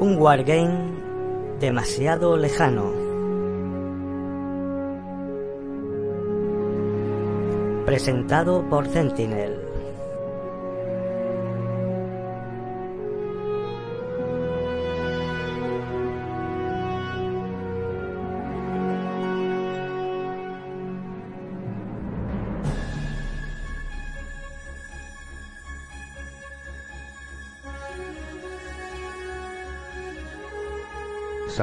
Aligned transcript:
Un 0.00 0.18
wargame 0.20 0.92
demasiado 1.60 2.36
lejano. 2.36 2.92
Presentado 7.86 8.68
por 8.68 8.88
Sentinel. 8.88 9.63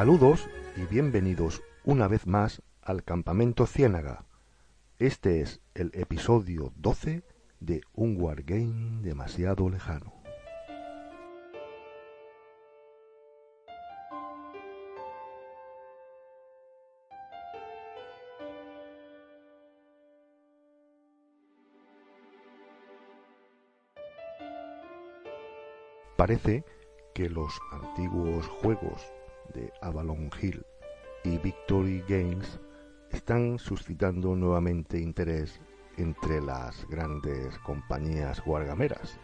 Saludos 0.02 0.49
y 0.77 0.81
bienvenidos 0.88 1.61
una 1.83 2.07
vez 2.07 2.25
más 2.25 2.63
al 2.81 3.03
Campamento 3.03 3.67
Ciénaga. 3.67 4.25
Este 4.97 5.41
es 5.41 5.61
el 5.75 5.91
episodio 5.93 6.73
12 6.75 7.23
de 7.59 7.81
un 7.93 8.19
wargame 8.19 9.03
demasiado 9.03 9.69
lejano. 9.69 10.11
Parece 26.17 26.65
que 27.13 27.30
los 27.30 27.53
antiguos 27.71 28.47
juegos 28.47 29.13
de 29.53 29.72
Avalon 29.81 30.30
Hill 30.42 30.66
y 31.23 31.38
Victory 31.38 32.03
Games 32.08 32.59
están 33.11 33.59
suscitando 33.59 34.36
nuevamente 34.36 35.00
interés 35.00 35.61
entre 35.98 36.42
las 36.42 36.88
grandes 36.89 37.58
compañías 37.59 38.44
guargameras. 38.44 39.20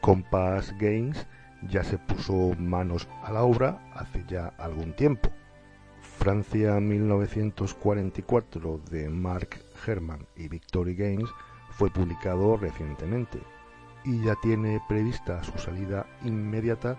Compass 0.00 0.74
Games 0.78 1.26
ya 1.68 1.82
se 1.82 1.98
puso 1.98 2.54
manos 2.58 3.08
a 3.22 3.32
la 3.32 3.42
obra 3.42 3.90
hace 3.94 4.24
ya 4.28 4.48
algún 4.58 4.94
tiempo. 4.94 5.30
Francia 6.00 6.78
1944 6.80 8.80
de 8.90 9.08
Mark 9.08 9.60
Herman 9.86 10.26
y 10.36 10.48
Victory 10.48 10.94
Games 10.94 11.28
fue 11.70 11.90
publicado 11.90 12.56
recientemente 12.56 13.38
y 14.04 14.24
ya 14.24 14.34
tiene 14.42 14.80
prevista 14.88 15.42
su 15.44 15.56
salida 15.58 16.06
inmediata 16.24 16.96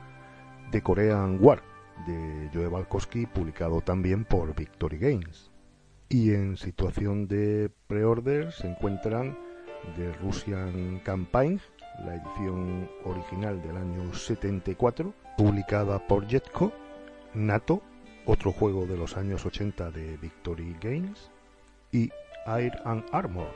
de 0.71 0.81
Korean 0.81 1.37
War 1.41 1.61
de 2.05 2.49
Joe 2.53 2.67
Balkowski, 2.67 3.25
publicado 3.25 3.81
también 3.81 4.25
por 4.25 4.55
Victory 4.55 4.97
Games. 4.97 5.51
Y 6.09 6.31
en 6.31 6.57
situación 6.57 7.27
de 7.27 7.69
pre-order 7.87 8.51
se 8.51 8.67
encuentran 8.67 9.37
The 9.95 10.13
Russian 10.13 10.99
Campaign, 11.03 11.61
la 12.05 12.15
edición 12.15 12.89
original 13.05 13.61
del 13.61 13.77
año 13.77 14.13
74, 14.13 15.13
publicada 15.37 16.07
por 16.07 16.27
Jetco, 16.27 16.71
NATO, 17.33 17.81
otro 18.25 18.51
juego 18.51 18.85
de 18.85 18.97
los 18.97 19.17
años 19.17 19.45
80 19.45 19.91
de 19.91 20.17
Victory 20.17 20.75
Games, 20.81 21.31
y 21.91 22.11
Air 22.45 22.81
and 22.85 23.03
Armor 23.11 23.51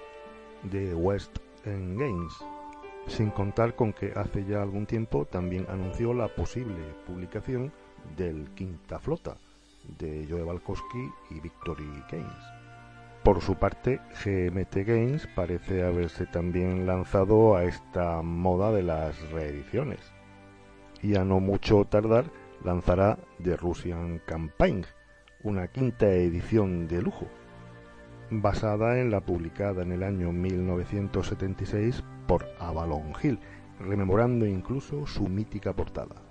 de 0.63 0.93
West 0.93 1.37
End 1.65 1.99
Games, 1.99 2.33
sin 3.07 3.31
contar 3.31 3.75
con 3.75 3.93
que 3.93 4.13
hace 4.15 4.45
ya 4.45 4.61
algún 4.61 4.85
tiempo 4.85 5.25
también 5.25 5.65
anunció 5.69 6.13
la 6.13 6.27
posible 6.27 6.75
publicación 7.05 7.71
del 8.17 8.49
Quinta 8.55 8.99
Flota 8.99 9.37
de 9.97 10.25
Joe 10.29 10.43
Balkowski 10.43 11.11
y 11.31 11.39
Victory 11.39 12.03
Games. 12.11 12.43
Por 13.23 13.41
su 13.41 13.55
parte, 13.55 14.01
GMT 14.23 14.85
Games 14.85 15.27
parece 15.35 15.83
haberse 15.83 16.25
también 16.25 16.85
lanzado 16.85 17.55
a 17.55 17.63
esta 17.63 18.21
moda 18.21 18.71
de 18.71 18.83
las 18.83 19.31
reediciones. 19.31 19.99
Y 21.01 21.15
a 21.15 21.23
no 21.23 21.39
mucho 21.39 21.85
tardar 21.85 22.25
lanzará 22.63 23.17
The 23.41 23.55
Russian 23.57 24.19
Campaign, 24.25 24.85
una 25.43 25.67
quinta 25.67 26.07
edición 26.07 26.87
de 26.87 27.01
lujo, 27.01 27.27
basada 28.29 28.99
en 28.99 29.11
la 29.11 29.21
publicada 29.21 29.83
en 29.83 29.91
el 29.91 30.03
año 30.03 30.31
1976 30.31 32.03
por 32.27 32.45
Avalon 32.59 33.13
Hill, 33.21 33.39
rememorando 33.79 34.45
incluso 34.45 35.07
su 35.07 35.27
mítica 35.27 35.73
portada 35.73 36.22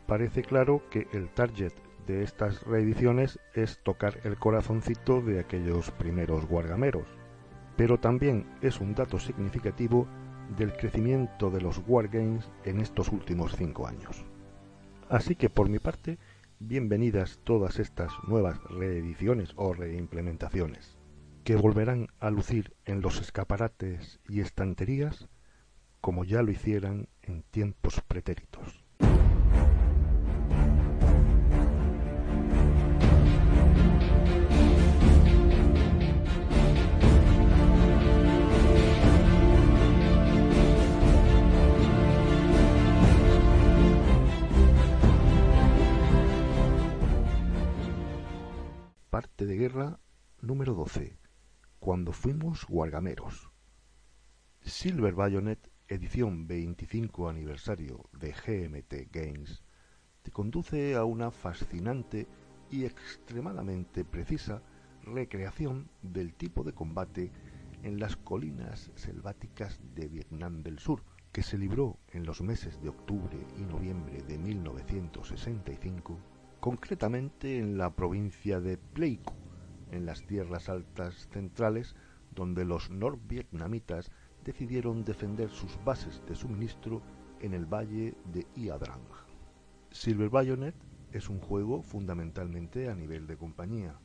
Parece 0.09 0.43
claro 0.43 0.83
que 0.91 1.07
el 1.13 1.29
target 1.29 1.75
de 2.09 2.25
estas 2.25 2.61
reediciones 2.65 3.39
es 3.55 3.79
tocar 3.85 4.19
el 4.25 4.37
corazoncito 4.37 5.21
de 5.21 5.39
aquellos 5.39 5.93
primeros 5.93 6.45
wargameros, 6.51 7.07
pero 7.77 8.01
también 8.01 8.49
es 8.63 8.81
un 8.81 8.97
dato 8.97 9.21
significativo 9.21 10.09
del 10.57 10.73
crecimiento 10.73 11.51
de 11.51 11.61
los 11.61 11.83
Wargames 11.87 12.51
en 12.65 12.81
estos 12.81 13.09
últimos 13.09 13.55
cinco 13.57 13.87
años. 13.87 14.25
Así 15.09 15.35
que 15.35 15.51
por 15.51 15.69
mi 15.69 15.79
parte, 15.79 16.19
bienvenidas 16.59 17.41
todas 17.45 17.79
estas 17.79 18.13
nuevas 18.27 18.63
reediciones 18.65 19.53
o 19.57 19.75
reimplementaciones, 19.75 20.97
que 21.45 21.57
volverán 21.57 22.09
a 22.21 22.31
lucir 22.31 22.75
en 22.85 23.01
los 23.01 23.21
escaparates 23.21 24.21
y 24.29 24.41
estanterías 24.41 25.29
como 26.01 26.25
ya 26.25 26.43
lo 26.43 26.51
hicieran 26.51 27.09
en 27.23 27.43
tiempos 27.45 28.03
pretéritos. 28.07 28.84
Parte 49.15 49.47
de 49.47 49.57
guerra 49.57 50.01
número 50.41 50.75
12. 50.75 51.17
cuando 51.79 52.11
fuimos 52.11 52.67
guargameros. 52.67 53.49
Silver 54.61 55.15
Bayonet, 55.15 55.71
edición 55.87 56.49
25 56.49 57.29
aniversario 57.29 58.11
de 58.11 58.33
GMT 58.33 59.13
Games, 59.13 59.63
te 60.25 60.33
conduce 60.33 60.97
a 60.97 61.05
una 61.05 61.31
fascinante 61.31 62.27
y 62.73 62.87
extremadamente 62.87 64.05
precisa 64.05 64.63
recreación 65.05 65.89
del 66.03 66.35
tipo 66.35 66.65
de 66.65 66.73
combate 66.73 67.31
en 67.85 68.01
las 68.01 68.17
colinas 68.17 68.91
selváticas 68.97 69.79
de 69.95 70.09
Vietnam 70.09 70.65
del 70.65 70.81
Sur, 70.81 71.05
que 71.31 71.45
se 71.45 71.57
libró 71.57 72.01
en 72.09 72.27
los 72.27 72.41
meses 72.41 72.83
de 72.83 72.89
octubre 72.89 73.39
y 73.57 73.61
noviembre 73.61 74.23
de 74.23 74.39
1965, 74.39 76.19
concretamente 76.65 77.59
en 77.59 77.77
la 77.77 77.95
provincia 77.95 78.59
de 78.59 78.79
Pleiku, 78.79 79.35
en 79.91 80.07
las 80.07 80.27
tierras 80.27 80.71
altas 80.71 81.29
centrales, 81.31 81.95
donde 82.35 82.65
los 82.65 82.89
norvietnamitas 82.89 84.11
decidieron 84.47 85.05
defender 85.05 85.51
sus 85.51 85.79
bases 85.85 86.23
de 86.27 86.35
suministro 86.35 87.03
en 87.43 87.53
el 87.53 87.67
valle 87.67 88.15
de 88.33 88.47
Iadrang. 88.57 89.03
Silver 89.91 90.31
Bayonet 90.31 90.75
es 91.13 91.29
un 91.29 91.39
juego 91.39 91.83
fundamentalmente 91.83 92.89
a 92.89 92.95
nivel 92.95 93.27
de 93.27 93.37
compañía, 93.37 94.01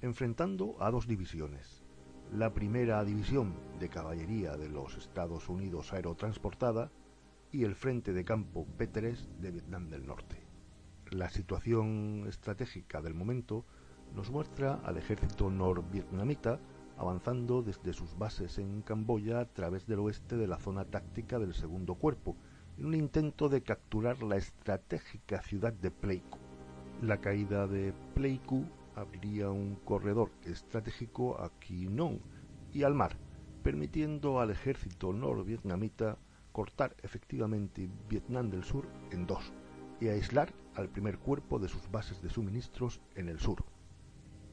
enfrentando 0.00 0.76
a 0.78 0.92
dos 0.92 1.08
divisiones. 1.08 1.82
La 2.30 2.54
primera 2.54 3.04
división 3.04 3.52
de 3.80 3.88
caballería 3.88 4.56
de 4.56 4.68
los 4.68 4.96
Estados 4.96 5.48
Unidos 5.48 5.92
aerotransportada 5.92 6.92
y 7.50 7.64
el 7.64 7.74
Frente 7.74 8.12
de 8.12 8.24
Campo 8.24 8.64
P-3 8.78 9.26
de 9.40 9.50
Vietnam 9.50 9.88
del 9.90 10.06
Norte. 10.06 10.45
La 11.16 11.30
situación 11.30 12.26
estratégica 12.28 13.00
del 13.00 13.14
momento 13.14 13.64
nos 14.14 14.30
muestra 14.30 14.74
al 14.84 14.98
ejército 14.98 15.48
norvietnamita 15.48 16.60
avanzando 16.98 17.62
desde 17.62 17.94
sus 17.94 18.18
bases 18.18 18.58
en 18.58 18.82
Camboya 18.82 19.40
a 19.40 19.46
través 19.46 19.86
del 19.86 20.00
oeste 20.00 20.36
de 20.36 20.46
la 20.46 20.58
zona 20.58 20.84
táctica 20.84 21.38
del 21.38 21.54
segundo 21.54 21.94
cuerpo, 21.94 22.36
en 22.76 22.84
un 22.84 22.94
intento 22.94 23.48
de 23.48 23.62
capturar 23.62 24.22
la 24.22 24.36
estratégica 24.36 25.40
ciudad 25.40 25.72
de 25.72 25.90
Pleiku. 25.90 26.38
La 27.00 27.18
caída 27.18 27.66
de 27.66 27.94
Pleiku 28.14 28.66
abriría 28.94 29.48
un 29.48 29.76
corredor 29.86 30.30
estratégico 30.44 31.40
a 31.40 31.50
Quinong 31.60 32.18
y 32.74 32.82
al 32.82 32.92
mar, 32.92 33.16
permitiendo 33.62 34.38
al 34.38 34.50
ejército 34.50 35.14
norvietnamita 35.14 36.18
cortar 36.52 36.94
efectivamente 37.02 37.88
Vietnam 38.06 38.50
del 38.50 38.64
Sur 38.64 38.86
en 39.10 39.26
dos 39.26 39.54
y 40.00 40.08
aislar 40.08 40.52
al 40.74 40.88
primer 40.88 41.18
cuerpo 41.18 41.58
de 41.58 41.68
sus 41.68 41.90
bases 41.90 42.22
de 42.22 42.30
suministros 42.30 43.00
en 43.14 43.28
el 43.28 43.38
sur. 43.38 43.64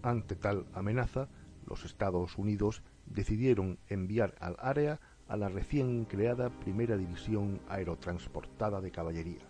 Ante 0.01 0.35
tal 0.35 0.65
amenaza, 0.73 1.29
los 1.65 1.85
Estados 1.85 2.37
Unidos 2.37 2.83
decidieron 3.05 3.79
enviar 3.87 4.35
al 4.39 4.57
área 4.59 4.99
a 5.27 5.37
la 5.37 5.49
recién 5.49 6.05
creada 6.05 6.49
Primera 6.49 6.97
División 6.97 7.61
Aerotransportada 7.69 8.81
de 8.81 8.91
Caballería. 8.91 9.41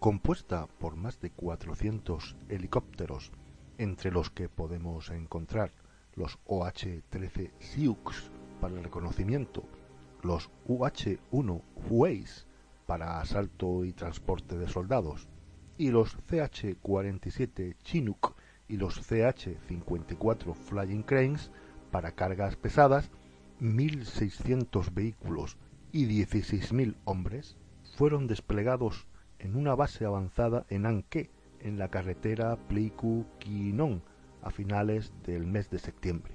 Compuesta 0.00 0.66
por 0.78 0.96
más 0.96 1.20
de 1.20 1.30
400 1.30 2.36
helicópteros 2.48 3.32
entre 3.78 4.10
los 4.10 4.30
que 4.30 4.48
podemos 4.48 5.10
encontrar 5.10 5.72
los 6.14 6.38
OH-13 6.46 7.50
Sioux 7.58 8.30
para 8.60 8.74
el 8.74 8.84
reconocimiento, 8.84 9.64
los 10.22 10.50
UH-1 10.66 11.62
Hueys 11.88 12.46
para 12.86 13.20
asalto 13.20 13.84
y 13.84 13.92
transporte 13.92 14.58
de 14.58 14.68
soldados, 14.68 15.28
y 15.76 15.90
los 15.90 16.16
CH-47 16.28 17.76
Chinook 17.82 18.34
y 18.68 18.76
los 18.76 19.00
CH-54 19.10 20.54
Flying 20.54 21.02
Cranes 21.02 21.50
para 21.90 22.12
cargas 22.12 22.56
pesadas, 22.56 23.10
1.600 23.60 24.92
vehículos 24.92 25.56
y 25.92 26.06
16.000 26.06 26.96
hombres 27.04 27.56
fueron 27.96 28.26
desplegados 28.26 29.06
en 29.38 29.56
una 29.56 29.74
base 29.74 30.04
avanzada 30.04 30.66
en 30.68 30.86
Anke, 30.86 31.30
en 31.60 31.78
la 31.78 31.88
carretera 31.88 32.58
Pleiku-Quinong 32.68 34.00
a 34.42 34.50
finales 34.50 35.12
del 35.24 35.46
mes 35.46 35.70
de 35.70 35.78
septiembre. 35.78 36.34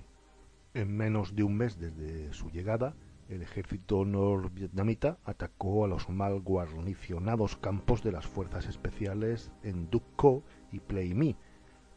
En 0.74 0.95
menos 0.95 1.36
de 1.36 1.44
un 1.44 1.57
mes 1.57 1.80
desde 1.80 2.34
su 2.34 2.50
llegada, 2.50 2.95
el 3.30 3.44
ejército 3.44 4.06
norvietnamita 4.06 5.20
atacó 5.24 5.86
a 5.86 5.88
los 5.88 6.10
mal 6.10 6.40
guarnicionados 6.42 7.58
campos 7.58 8.04
de 8.04 8.12
las 8.12 8.26
fuerzas 8.26 8.66
especiales 8.66 9.52
en 9.62 9.90
Duc 9.92 10.04
Co 10.16 10.44
y 10.72 10.80
Plei 10.80 11.38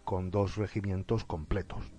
con 0.04 0.30
dos 0.30 0.56
regimientos 0.56 1.24
completos. 1.24 1.94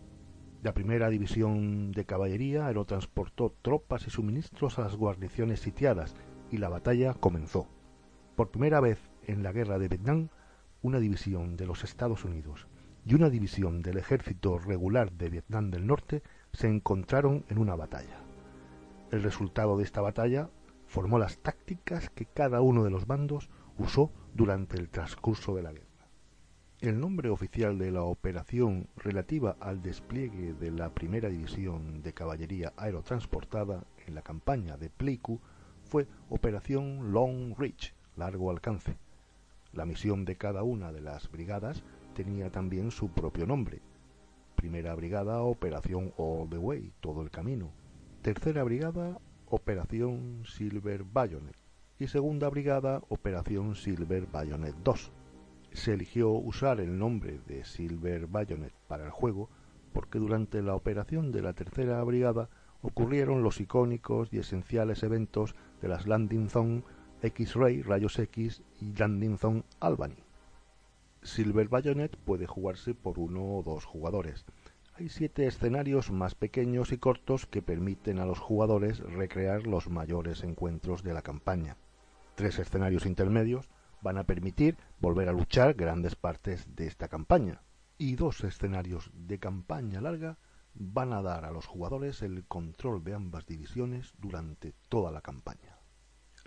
La 0.61 0.75
primera 0.75 1.09
división 1.09 1.91
de 1.91 2.05
caballería 2.05 2.67
aerotransportó 2.67 3.55
tropas 3.61 4.05
y 4.07 4.11
suministros 4.11 4.77
a 4.77 4.83
las 4.83 4.95
guarniciones 4.95 5.61
sitiadas 5.61 6.15
y 6.51 6.57
la 6.57 6.69
batalla 6.69 7.15
comenzó. 7.15 7.67
Por 8.35 8.51
primera 8.51 8.79
vez 8.79 8.99
en 9.25 9.41
la 9.41 9.51
guerra 9.51 9.79
de 9.79 9.87
Vietnam, 9.87 10.29
una 10.83 10.99
división 10.99 11.57
de 11.57 11.65
los 11.65 11.83
Estados 11.83 12.23
Unidos 12.23 12.67
y 13.03 13.15
una 13.15 13.29
división 13.29 13.81
del 13.81 13.97
ejército 13.97 14.59
regular 14.59 15.11
de 15.11 15.29
Vietnam 15.29 15.71
del 15.71 15.87
Norte 15.87 16.21
se 16.53 16.67
encontraron 16.67 17.45
en 17.49 17.57
una 17.57 17.75
batalla. 17.75 18.22
El 19.13 19.21
resultado 19.21 19.77
de 19.77 19.83
esta 19.83 20.01
batalla 20.01 20.49
formó 20.87 21.19
las 21.19 21.37
tácticas 21.37 22.09
que 22.09 22.25
cada 22.25 22.61
uno 22.61 22.83
de 22.83 22.89
los 22.89 23.05
bandos 23.05 23.47
usó 23.77 24.11
durante 24.33 24.75
el 24.75 24.89
transcurso 24.89 25.55
de 25.55 25.61
la 25.61 25.71
guerra. 25.71 26.07
El 26.81 26.99
nombre 26.99 27.29
oficial 27.29 27.77
de 27.77 27.91
la 27.91 28.01
operación 28.01 28.87
relativa 28.95 29.55
al 29.59 29.83
despliegue 29.83 30.55
de 30.55 30.71
la 30.71 30.89
primera 30.95 31.29
división 31.29 32.01
de 32.01 32.13
caballería 32.13 32.73
aerotransportada 32.75 33.85
en 34.07 34.15
la 34.15 34.23
campaña 34.23 34.77
de 34.77 34.89
Pleiku 34.89 35.39
fue 35.83 36.07
Operación 36.31 37.11
Long 37.11 37.53
Reach, 37.55 37.93
largo 38.15 38.49
alcance, 38.49 38.97
la 39.73 39.85
misión 39.85 40.25
de 40.25 40.37
cada 40.37 40.63
una 40.63 40.91
de 40.91 41.01
las 41.01 41.29
brigadas 41.29 41.83
tenía 42.15 42.49
también 42.49 42.89
su 42.89 43.09
propio 43.09 43.45
nombre. 43.45 43.79
Primera 44.55 44.95
brigada, 44.95 45.43
Operación 45.43 46.11
All 46.17 46.49
the 46.49 46.57
Way, 46.57 46.93
todo 46.99 47.21
el 47.21 47.29
camino. 47.29 47.82
Tercera 48.23 48.63
brigada, 48.63 49.19
Operación 49.49 50.43
Silver 50.45 51.03
Bayonet. 51.03 51.57
Y 51.99 52.07
segunda 52.07 52.47
brigada, 52.47 53.01
Operación 53.09 53.75
Silver 53.75 54.27
Bayonet 54.27 54.73
2. 54.81 55.11
Se 55.73 55.93
eligió 55.93 56.29
usar 56.29 56.79
el 56.79 56.97
nombre 56.97 57.41
de 57.45 57.65
Silver 57.65 58.27
Bayonet 58.27 58.71
para 58.87 59.03
el 59.03 59.11
juego 59.11 59.49
porque 59.91 60.19
durante 60.19 60.61
la 60.61 60.73
operación 60.73 61.33
de 61.33 61.41
la 61.41 61.51
tercera 61.51 62.01
brigada 62.05 62.47
ocurrieron 62.81 63.43
los 63.43 63.59
icónicos 63.59 64.29
y 64.31 64.39
esenciales 64.39 65.03
eventos 65.03 65.53
de 65.81 65.89
las 65.89 66.07
Landing 66.07 66.49
Zone 66.49 66.83
X-Ray, 67.23 67.81
Rayos 67.81 68.17
X 68.19 68.63
y 68.79 68.93
Landing 68.93 69.37
Zone 69.37 69.63
Albany. 69.81 70.23
Silver 71.23 71.67
Bayonet 71.67 72.15
puede 72.15 72.47
jugarse 72.47 72.93
por 72.93 73.19
uno 73.19 73.57
o 73.57 73.63
dos 73.63 73.83
jugadores. 73.83 74.45
Hay 74.95 75.09
siete 75.09 75.47
escenarios 75.47 76.11
más 76.11 76.35
pequeños 76.35 76.91
y 76.91 76.97
cortos 76.97 77.45
que 77.45 77.61
permiten 77.61 78.19
a 78.19 78.25
los 78.25 78.39
jugadores 78.39 78.99
recrear 78.99 79.65
los 79.65 79.89
mayores 79.89 80.43
encuentros 80.43 81.03
de 81.03 81.13
la 81.13 81.21
campaña. 81.21 81.77
Tres 82.35 82.59
escenarios 82.59 83.05
intermedios 83.05 83.69
van 84.01 84.17
a 84.17 84.25
permitir 84.25 84.77
volver 84.99 85.29
a 85.29 85.33
luchar 85.33 85.73
grandes 85.73 86.15
partes 86.15 86.75
de 86.75 86.87
esta 86.87 87.07
campaña. 87.07 87.61
Y 87.97 88.15
dos 88.15 88.43
escenarios 88.43 89.11
de 89.13 89.39
campaña 89.39 90.01
larga 90.01 90.37
van 90.73 91.13
a 91.13 91.21
dar 91.21 91.45
a 91.45 91.51
los 91.51 91.65
jugadores 91.65 92.21
el 92.21 92.45
control 92.45 93.03
de 93.03 93.13
ambas 93.13 93.45
divisiones 93.45 94.13
durante 94.17 94.73
toda 94.89 95.11
la 95.11 95.21
campaña 95.21 95.77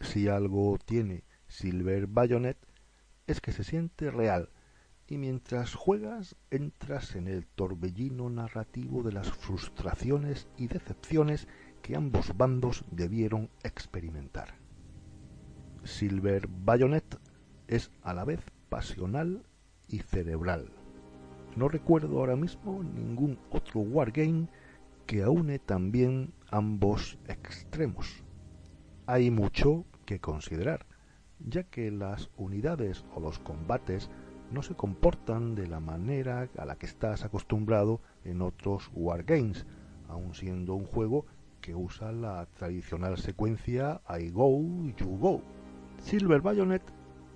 si 0.00 0.28
algo 0.28 0.78
tiene 0.84 1.24
Silver 1.48 2.06
Bayonet 2.06 2.58
es 3.26 3.40
que 3.40 3.52
se 3.52 3.64
siente 3.64 4.10
real 4.10 4.50
y 5.08 5.18
mientras 5.18 5.74
juegas 5.74 6.36
entras 6.50 7.14
en 7.16 7.28
el 7.28 7.46
torbellino 7.46 8.28
narrativo 8.30 9.02
de 9.02 9.12
las 9.12 9.30
frustraciones 9.30 10.48
y 10.56 10.66
decepciones 10.66 11.46
que 11.82 11.96
ambos 11.96 12.36
bandos 12.36 12.84
debieron 12.90 13.50
experimentar. 13.62 14.54
Silver 15.84 16.48
Bayonet 16.48 17.18
es 17.68 17.90
a 18.02 18.14
la 18.14 18.24
vez 18.24 18.40
pasional 18.68 19.44
y 19.88 20.00
cerebral. 20.00 20.72
No 21.54 21.68
recuerdo 21.68 22.18
ahora 22.18 22.36
mismo 22.36 22.82
ningún 22.82 23.38
otro 23.50 23.80
wargame 23.80 24.48
que 25.06 25.22
aúne 25.22 25.58
también 25.58 26.34
ambos 26.50 27.18
extremos 27.28 28.26
hay 29.06 29.30
mucho 29.30 29.86
que 30.04 30.20
considerar, 30.20 30.84
ya 31.38 31.62
que 31.62 31.92
las 31.92 32.28
unidades 32.36 33.04
o 33.14 33.20
los 33.20 33.38
combates 33.38 34.10
no 34.50 34.62
se 34.62 34.74
comportan 34.74 35.54
de 35.54 35.66
la 35.66 35.80
manera 35.80 36.48
a 36.56 36.64
la 36.64 36.76
que 36.76 36.86
estás 36.86 37.24
acostumbrado 37.24 38.00
en 38.24 38.42
otros 38.42 38.90
wargames, 38.94 39.66
aun 40.08 40.34
siendo 40.34 40.74
un 40.74 40.84
juego 40.84 41.26
que 41.60 41.74
usa 41.74 42.12
la 42.12 42.46
tradicional 42.54 43.18
secuencia 43.18 44.00
I 44.08 44.30
go, 44.30 44.60
you 44.96 45.18
go. 45.18 45.42
Silver 45.98 46.40
Bayonet 46.40 46.82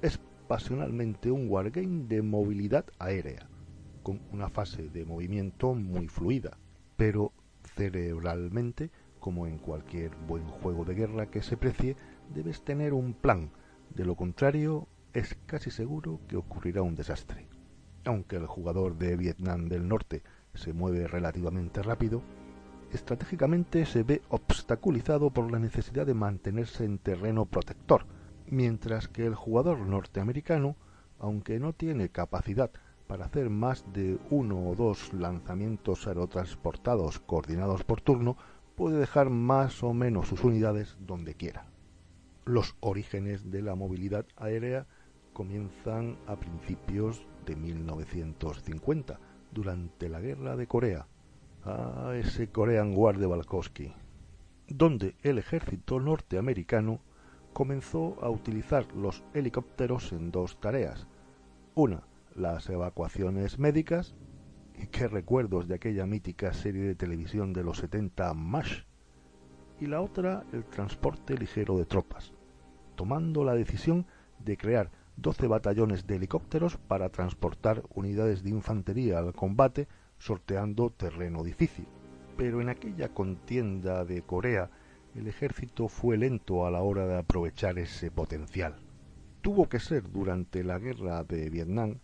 es 0.02 0.20
pasionalmente 0.46 1.30
un 1.30 1.48
wargame 1.48 2.04
de 2.06 2.22
movilidad 2.22 2.84
aérea, 2.98 3.48
con 4.02 4.20
una 4.32 4.48
fase 4.48 4.88
de 4.88 5.04
movimiento 5.04 5.74
muy 5.74 6.08
fluida, 6.08 6.58
pero 6.96 7.32
cerebralmente, 7.74 8.90
como 9.18 9.46
en 9.46 9.58
cualquier 9.58 10.14
buen 10.28 10.46
juego 10.46 10.84
de 10.84 10.94
guerra 10.94 11.26
que 11.26 11.42
se 11.42 11.56
precie, 11.56 11.96
debes 12.32 12.62
tener 12.62 12.94
un 12.94 13.14
plan. 13.14 13.50
De 13.94 14.04
lo 14.04 14.14
contrario, 14.14 14.86
es 15.12 15.36
casi 15.46 15.70
seguro 15.70 16.20
que 16.28 16.36
ocurrirá 16.36 16.82
un 16.82 16.94
desastre. 16.94 17.48
Aunque 18.04 18.36
el 18.36 18.46
jugador 18.46 18.96
de 18.96 19.16
Vietnam 19.16 19.68
del 19.68 19.88
Norte 19.88 20.22
se 20.54 20.72
mueve 20.72 21.06
relativamente 21.06 21.82
rápido, 21.82 22.22
estratégicamente 22.92 23.86
se 23.86 24.02
ve 24.02 24.22
obstaculizado 24.28 25.30
por 25.30 25.50
la 25.50 25.58
necesidad 25.58 26.06
de 26.06 26.14
mantenerse 26.14 26.84
en 26.84 26.98
terreno 26.98 27.46
protector, 27.46 28.06
mientras 28.46 29.08
que 29.08 29.26
el 29.26 29.34
jugador 29.34 29.80
norteamericano, 29.80 30.76
aunque 31.18 31.58
no 31.58 31.72
tiene 31.72 32.08
capacidad 32.08 32.70
para 33.06 33.26
hacer 33.26 33.50
más 33.50 33.84
de 33.92 34.18
uno 34.30 34.68
o 34.70 34.76
dos 34.76 35.12
lanzamientos 35.12 36.06
aerotransportados 36.06 37.18
coordinados 37.18 37.82
por 37.84 38.00
turno, 38.00 38.36
puede 38.76 38.98
dejar 38.98 39.30
más 39.30 39.82
o 39.82 39.92
menos 39.92 40.28
sus 40.28 40.44
unidades 40.44 40.96
donde 41.00 41.34
quiera. 41.34 41.66
Los 42.44 42.76
orígenes 42.80 43.50
de 43.50 43.62
la 43.62 43.74
movilidad 43.74 44.26
aérea 44.36 44.86
comienzan 45.40 46.18
a 46.26 46.36
principios 46.36 47.26
de 47.46 47.56
1950, 47.56 49.18
durante 49.50 50.10
la 50.10 50.20
Guerra 50.20 50.54
de 50.54 50.66
Corea, 50.66 51.06
a 51.64 52.12
ese 52.14 52.48
Korean 52.48 52.92
War 52.94 53.16
de 53.16 53.26
Balkowski, 53.26 53.90
donde 54.68 55.16
el 55.22 55.38
ejército 55.38 55.98
norteamericano 55.98 57.00
comenzó 57.54 58.22
a 58.22 58.28
utilizar 58.28 58.94
los 58.94 59.24
helicópteros 59.32 60.12
en 60.12 60.30
dos 60.30 60.60
tareas. 60.60 61.06
Una, 61.74 62.02
las 62.34 62.68
evacuaciones 62.68 63.58
médicas, 63.58 64.14
y 64.74 64.88
qué 64.88 65.08
recuerdos 65.08 65.68
de 65.68 65.76
aquella 65.76 66.04
mítica 66.04 66.52
serie 66.52 66.82
de 66.82 66.96
televisión 66.96 67.54
de 67.54 67.64
los 67.64 67.78
70 67.78 68.34
MASH, 68.34 68.84
y 69.80 69.86
la 69.86 70.02
otra, 70.02 70.44
el 70.52 70.66
transporte 70.66 71.38
ligero 71.38 71.78
de 71.78 71.86
tropas, 71.86 72.34
tomando 72.94 73.42
la 73.42 73.54
decisión 73.54 74.04
de 74.38 74.58
crear 74.58 74.99
12 75.16 75.46
batallones 75.46 76.06
de 76.06 76.16
helicópteros 76.16 76.76
para 76.76 77.10
transportar 77.10 77.82
unidades 77.94 78.42
de 78.42 78.50
infantería 78.50 79.18
al 79.18 79.32
combate, 79.32 79.88
sorteando 80.18 80.90
terreno 80.90 81.42
difícil. 81.42 81.86
Pero 82.36 82.60
en 82.60 82.68
aquella 82.68 83.08
contienda 83.08 84.04
de 84.04 84.22
Corea, 84.22 84.70
el 85.14 85.26
ejército 85.26 85.88
fue 85.88 86.16
lento 86.16 86.66
a 86.66 86.70
la 86.70 86.82
hora 86.82 87.06
de 87.06 87.18
aprovechar 87.18 87.78
ese 87.78 88.10
potencial. 88.10 88.76
Tuvo 89.42 89.68
que 89.68 89.80
ser 89.80 90.10
durante 90.10 90.64
la 90.64 90.78
guerra 90.78 91.24
de 91.24 91.50
Vietnam 91.50 91.98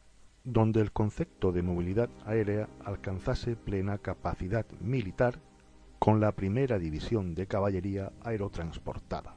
donde 0.47 0.81
el 0.81 0.93
concepto 0.93 1.51
de 1.51 1.63
movilidad 1.63 2.09
aérea 2.25 2.69
alcanzase 2.85 3.57
plena 3.57 3.99
capacidad 3.99 4.65
militar 4.81 5.41
con 5.99 6.21
la 6.21 6.33
primera 6.33 6.79
división 6.79 7.35
de 7.35 7.49
caballería 7.49 8.13
aerotransportada. 8.23 9.35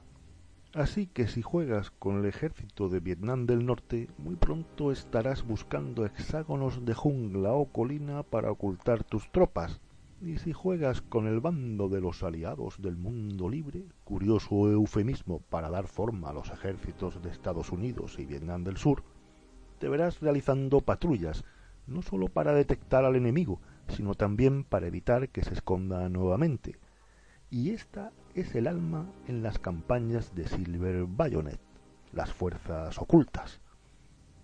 Así 0.74 1.08
que 1.08 1.28
si 1.28 1.42
juegas 1.42 1.90
con 1.90 2.20
el 2.20 2.26
ejército 2.28 2.90
de 2.90 3.00
Vietnam 3.00 3.48
del 3.48 3.66
Norte, 3.66 4.08
muy 4.20 4.36
pronto 4.36 4.92
estarás 4.92 5.44
buscando 5.44 6.06
hexágonos 6.06 6.86
de 6.86 6.94
jungla 6.94 7.54
o 7.54 7.66
colina 7.66 8.22
para 8.22 8.52
ocultar 8.52 9.04
tus 9.04 9.32
tropas. 9.32 9.82
Y 10.22 10.38
si 10.38 10.54
juegas 10.54 11.02
con 11.02 11.26
el 11.26 11.40
bando 11.40 11.90
de 11.90 12.02
los 12.02 12.22
aliados 12.22 12.80
del 12.80 12.98
mundo 12.98 13.50
libre, 13.50 13.88
curioso 14.04 14.70
eufemismo 14.70 15.40
para 15.50 15.72
dar 15.72 15.88
forma 15.88 16.30
a 16.30 16.34
los 16.34 16.52
ejércitos 16.52 17.20
de 17.24 17.32
Estados 17.32 17.72
Unidos 17.72 18.20
y 18.20 18.26
Vietnam 18.26 18.64
del 18.64 18.78
Sur, 18.78 19.04
te 19.80 19.90
verás 19.90 20.20
realizando 20.20 20.82
patrullas, 20.82 21.46
no 21.88 22.04
sólo 22.04 22.28
para 22.28 22.54
detectar 22.54 23.06
al 23.06 23.16
enemigo, 23.16 23.60
sino 23.88 24.14
también 24.14 24.64
para 24.66 24.86
evitar 24.86 25.30
que 25.30 25.44
se 25.44 25.54
esconda 25.56 26.08
nuevamente. 26.10 26.78
Y 27.50 27.72
esta 27.72 28.12
es 28.36 28.54
el 28.56 28.68
alma 28.68 29.06
en 29.28 29.42
las 29.42 29.60
campañas 29.60 30.36
de 30.36 30.48
Silver 30.48 31.06
Bayonet, 31.06 31.60
las 32.14 32.32
fuerzas 32.32 32.98
ocultas. 33.00 33.60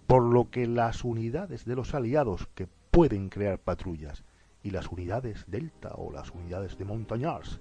Por 0.07 0.23
lo 0.23 0.49
que 0.49 0.67
las 0.67 1.03
unidades 1.03 1.65
de 1.65 1.75
los 1.75 1.93
aliados 1.93 2.47
que 2.55 2.67
pueden 2.91 3.29
crear 3.29 3.59
patrullas 3.59 4.23
y 4.63 4.71
las 4.71 4.87
unidades 4.87 5.45
Delta 5.47 5.93
o 5.95 6.11
las 6.11 6.31
unidades 6.31 6.77
de 6.77 6.85
Montañars 6.85 7.59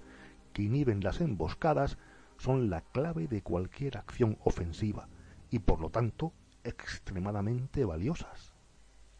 que 0.52 0.62
inhiben 0.62 1.02
las 1.02 1.20
emboscadas 1.20 1.98
son 2.38 2.70
la 2.70 2.80
clave 2.80 3.26
de 3.28 3.42
cualquier 3.42 3.98
acción 3.98 4.38
ofensiva 4.44 5.08
y 5.50 5.58
por 5.58 5.80
lo 5.80 5.90
tanto 5.90 6.32
extremadamente 6.64 7.84
valiosas. 7.84 8.52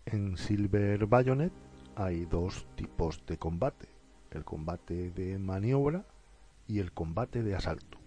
En 0.06 0.36
Silver 0.36 1.06
Bayonet 1.06 1.52
hay 1.96 2.24
dos 2.26 2.66
tipos 2.76 3.24
de 3.26 3.38
combate, 3.38 3.88
el 4.30 4.44
combate 4.44 5.10
de 5.10 5.38
maniobra 5.38 6.04
y 6.66 6.78
el 6.78 6.92
combate 6.92 7.42
de 7.42 7.54
asalto. 7.54 7.98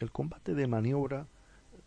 El 0.00 0.10
combate 0.12 0.54
de 0.54 0.66
maniobra 0.66 1.26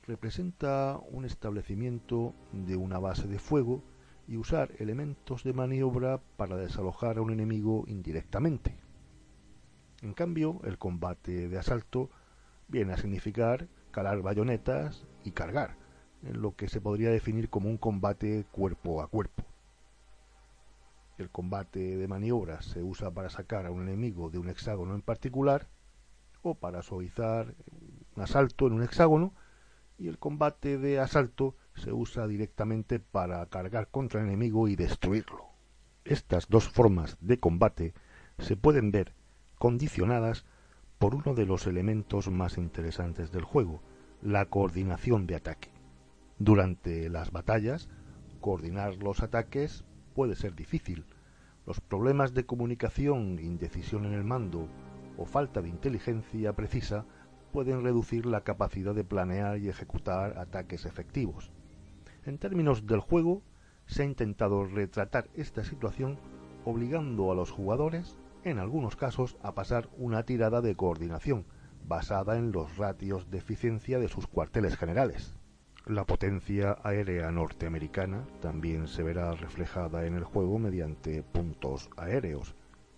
representa 0.08 1.00
un 1.12 1.26
establecimiento 1.26 2.34
de 2.52 2.76
una 2.76 2.98
base 2.98 3.28
de 3.28 3.40
fuego 3.40 3.84
y 4.28 4.38
usar 4.38 4.72
elementos 4.80 5.44
de 5.44 5.54
maniobra 5.54 6.20
para 6.38 6.56
desalojar 6.56 7.18
a 7.18 7.22
un 7.22 7.32
enemigo 7.32 7.86
indirectamente. 7.88 8.76
En 10.02 10.14
cambio, 10.14 10.62
el 10.64 10.78
combate 10.78 11.50
de 11.50 11.58
asalto 11.58 12.10
viene 12.68 12.94
a 12.94 12.98
significar 12.98 13.68
calar 13.92 14.22
bayonetas 14.22 15.06
y 15.24 15.32
cargar, 15.32 15.76
en 16.24 16.42
lo 16.42 16.56
que 16.56 16.70
se 16.70 16.80
podría 16.80 17.10
definir 17.10 17.50
como 17.50 17.70
un 17.70 17.78
combate 17.78 18.46
cuerpo 18.52 19.02
a 19.02 19.08
cuerpo. 19.08 19.49
El 21.20 21.30
combate 21.30 21.98
de 21.98 22.08
maniobra 22.08 22.62
se 22.62 22.82
usa 22.82 23.12
para 23.12 23.30
sacar 23.30 23.66
a 23.66 23.72
un 23.72 23.82
enemigo 23.82 24.30
de 24.30 24.38
un 24.38 24.48
hexágono 24.48 24.96
en 24.96 25.02
particular 25.02 25.68
o 26.42 26.56
para 26.56 26.82
suavizar 26.82 27.56
un 28.16 28.24
asalto 28.24 28.68
en 28.68 28.74
un 28.74 28.84
hexágono 28.84 29.34
y 29.98 30.08
el 30.08 30.18
combate 30.18 30.78
de 30.78 30.98
asalto 30.98 31.58
se 31.76 31.92
usa 31.92 32.26
directamente 32.26 33.02
para 33.02 33.46
cargar 33.48 33.90
contra 33.90 34.22
el 34.22 34.28
enemigo 34.28 34.70
y 34.70 34.78
destruirlo. 34.78 35.50
Estas 36.06 36.48
dos 36.48 36.70
formas 36.70 37.18
de 37.20 37.38
combate 37.38 37.94
se 38.38 38.56
pueden 38.56 38.92
ver 38.92 39.14
condicionadas 39.58 40.46
por 41.00 41.16
uno 41.16 41.36
de 41.36 41.46
los 41.46 41.68
elementos 41.68 42.32
más 42.32 42.58
interesantes 42.58 43.30
del 43.34 43.44
juego, 43.44 43.82
la 44.22 44.46
coordinación 44.46 45.28
de 45.28 45.36
ataque. 45.36 45.74
Durante 46.38 47.10
las 47.10 47.32
batallas, 47.32 47.90
coordinar 48.40 48.96
los 49.04 49.22
ataques 49.22 49.84
puede 50.20 50.36
ser 50.36 50.54
difícil. 50.54 51.06
Los 51.66 51.80
problemas 51.80 52.34
de 52.34 52.46
comunicación, 52.46 53.40
indecisión 53.40 54.04
en 54.04 54.12
el 54.12 54.26
mando 54.26 54.68
o 55.18 55.24
falta 55.24 55.62
de 55.62 55.70
inteligencia 55.70 56.52
precisa 56.52 57.06
pueden 57.54 57.84
reducir 57.84 58.26
la 58.26 58.42
capacidad 58.42 58.94
de 58.94 59.06
planear 59.06 59.60
y 59.60 59.70
ejecutar 59.70 60.38
ataques 60.38 60.86
efectivos. 60.86 61.54
En 62.26 62.38
términos 62.38 62.86
del 62.86 63.00
juego, 63.00 63.44
se 63.86 64.02
ha 64.02 64.06
intentado 64.06 64.66
retratar 64.66 65.30
esta 65.36 65.64
situación 65.64 66.20
obligando 66.66 67.32
a 67.32 67.36
los 67.36 67.52
jugadores, 67.52 68.18
en 68.44 68.60
algunos 68.60 68.98
casos, 68.98 69.38
a 69.42 69.56
pasar 69.56 69.88
una 69.98 70.24
tirada 70.24 70.60
de 70.60 70.76
coordinación, 70.76 71.46
basada 71.88 72.36
en 72.36 72.52
los 72.52 72.76
ratios 72.76 73.32
de 73.32 73.38
eficiencia 73.38 74.00
de 74.00 74.10
sus 74.10 74.28
cuarteles 74.28 74.76
generales. 74.76 75.39
La 75.90 76.06
potencia 76.06 76.78
aérea 76.84 77.32
norteamericana 77.32 78.24
también 78.42 78.88
se 78.88 79.02
verá 79.02 79.32
reflejada 79.32 80.06
en 80.06 80.14
el 80.14 80.24
juego 80.24 80.60
mediante 80.60 81.24
puntos 81.24 81.90
aéreos. 81.98 82.54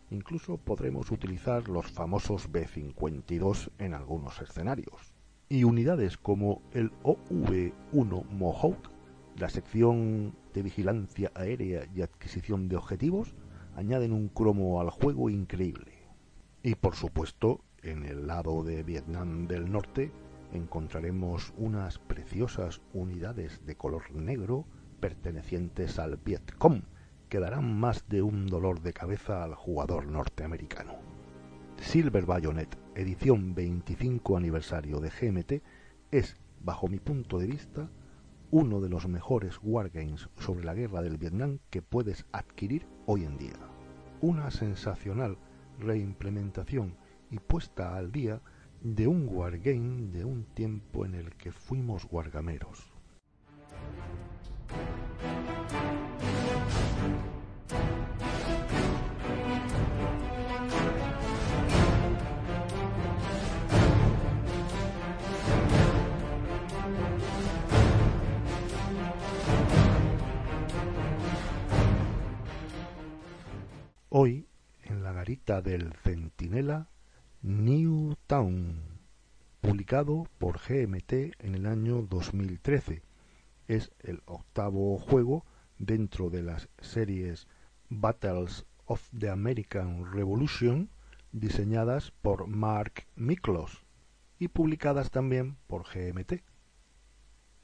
Incluso 0.09 0.57
podremos 0.57 1.09
utilizar 1.09 1.69
los 1.69 1.89
famosos 1.89 2.51
B-52 2.51 3.69
en 3.77 3.93
algunos 3.93 4.41
escenarios. 4.41 5.13
Y 5.47 5.63
unidades 5.63 6.17
como 6.17 6.63
el 6.73 6.91
OV-1 7.03 8.25
Mohawk, 8.29 8.89
la 9.37 9.47
sección 9.47 10.35
de 10.53 10.61
vigilancia 10.61 11.31
aérea 11.33 11.87
y 11.95 12.01
adquisición 12.01 12.67
de 12.67 12.75
objetivos, 12.75 13.33
añaden 13.77 14.11
un 14.11 14.27
cromo 14.27 14.81
al 14.81 14.89
juego 14.89 15.29
increíble. 15.29 15.93
Y 16.61 16.75
por 16.75 16.97
supuesto, 16.97 17.63
en 17.83 18.03
el 18.03 18.27
lado 18.27 18.65
de 18.65 18.83
Vietnam 18.83 19.47
del 19.47 19.71
Norte, 19.71 20.11
encontraremos 20.53 21.53
unas 21.57 21.99
preciosas 21.99 22.81
unidades 22.93 23.65
de 23.65 23.75
color 23.75 24.11
negro 24.13 24.65
pertenecientes 24.99 25.99
al 25.99 26.17
Vietcom 26.17 26.81
que 27.29 27.39
darán 27.39 27.79
más 27.79 28.07
de 28.09 28.21
un 28.21 28.47
dolor 28.47 28.81
de 28.81 28.93
cabeza 28.93 29.43
al 29.43 29.55
jugador 29.55 30.05
norteamericano. 30.05 30.93
Silver 31.77 32.25
Bayonet, 32.25 32.77
edición 32.93 33.55
25 33.55 34.37
aniversario 34.37 34.99
de 34.99 35.09
GMT, 35.09 35.63
es, 36.11 36.35
bajo 36.59 36.87
mi 36.87 36.99
punto 36.99 37.39
de 37.39 37.47
vista, 37.47 37.89
uno 38.51 38.81
de 38.81 38.89
los 38.89 39.07
mejores 39.07 39.57
wargames 39.63 40.29
sobre 40.37 40.65
la 40.65 40.73
guerra 40.73 41.01
del 41.01 41.17
Vietnam 41.17 41.59
que 41.69 41.81
puedes 41.81 42.25
adquirir 42.33 42.85
hoy 43.05 43.23
en 43.23 43.37
día. 43.37 43.55
Una 44.19 44.51
sensacional 44.51 45.37
reimplementación 45.79 46.97
y 47.31 47.39
puesta 47.39 47.95
al 47.95 48.11
día 48.11 48.41
de 48.83 49.07
un 49.07 49.27
wargame 49.29 50.07
de 50.11 50.25
un 50.25 50.43
tiempo 50.43 51.05
en 51.05 51.13
el 51.13 51.35
que 51.35 51.51
fuimos 51.51 52.07
wargameros. 52.09 52.91
Hoy, 74.09 74.47
en 74.83 75.03
la 75.03 75.13
garita 75.13 75.61
del 75.61 75.93
Centinela, 75.93 76.89
Newtown, 77.43 78.99
publicado 79.61 80.27
por 80.37 80.59
GMT 80.59 81.33
en 81.39 81.55
el 81.55 81.65
año 81.65 82.03
2013. 82.03 83.01
Es 83.67 83.91
el 84.01 84.21
octavo 84.27 84.99
juego 84.99 85.43
dentro 85.79 86.29
de 86.29 86.43
las 86.43 86.69
series 86.81 87.47
Battles 87.89 88.67
of 88.85 89.09
the 89.17 89.31
American 89.31 90.13
Revolution 90.13 90.91
diseñadas 91.31 92.11
por 92.21 92.45
Mark 92.45 93.07
Miklos 93.15 93.85
y 94.37 94.49
publicadas 94.49 95.09
también 95.09 95.57
por 95.65 95.85
GMT. 95.91 96.43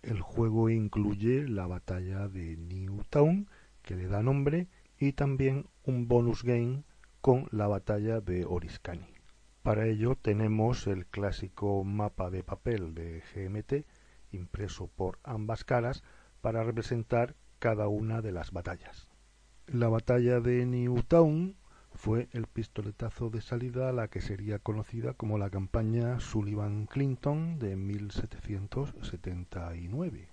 El 0.01 0.21
juego 0.21 0.71
incluye 0.71 1.47
la 1.47 1.67
batalla 1.67 2.27
de 2.27 2.57
Newtown, 2.57 3.47
que 3.83 3.95
le 3.95 4.07
da 4.07 4.23
nombre, 4.23 4.69
y 4.97 5.11
también 5.11 5.67
un 5.83 6.07
bonus 6.07 6.41
game 6.41 6.81
con 7.21 7.47
la 7.51 7.67
batalla 7.67 8.21
de 8.21 8.43
Oriskany. 8.43 9.16
Para 9.67 9.85
ello 9.85 10.15
tenemos 10.15 10.87
el 10.87 11.05
clásico 11.07 11.83
mapa 11.83 12.29
de 12.29 12.41
papel 12.41 12.95
de 12.95 13.21
GMT 13.35 13.85
impreso 14.31 14.87
por 14.87 15.19
ambas 15.25 15.65
caras 15.65 16.05
para 16.39 16.63
representar 16.63 17.35
cada 17.59 17.89
una 17.89 18.21
de 18.21 18.31
las 18.31 18.53
batallas. 18.53 19.09
La 19.65 19.89
batalla 19.89 20.39
de 20.39 20.65
Newtown 20.65 21.57
fue 21.93 22.29
el 22.31 22.47
pistoletazo 22.47 23.29
de 23.29 23.41
salida 23.41 23.89
a 23.89 23.91
la 23.91 24.07
que 24.07 24.21
sería 24.21 24.57
conocida 24.57 25.13
como 25.13 25.37
la 25.37 25.49
campaña 25.49 26.21
Sullivan-Clinton 26.21 27.59
de 27.59 27.75
1779. 27.75 30.29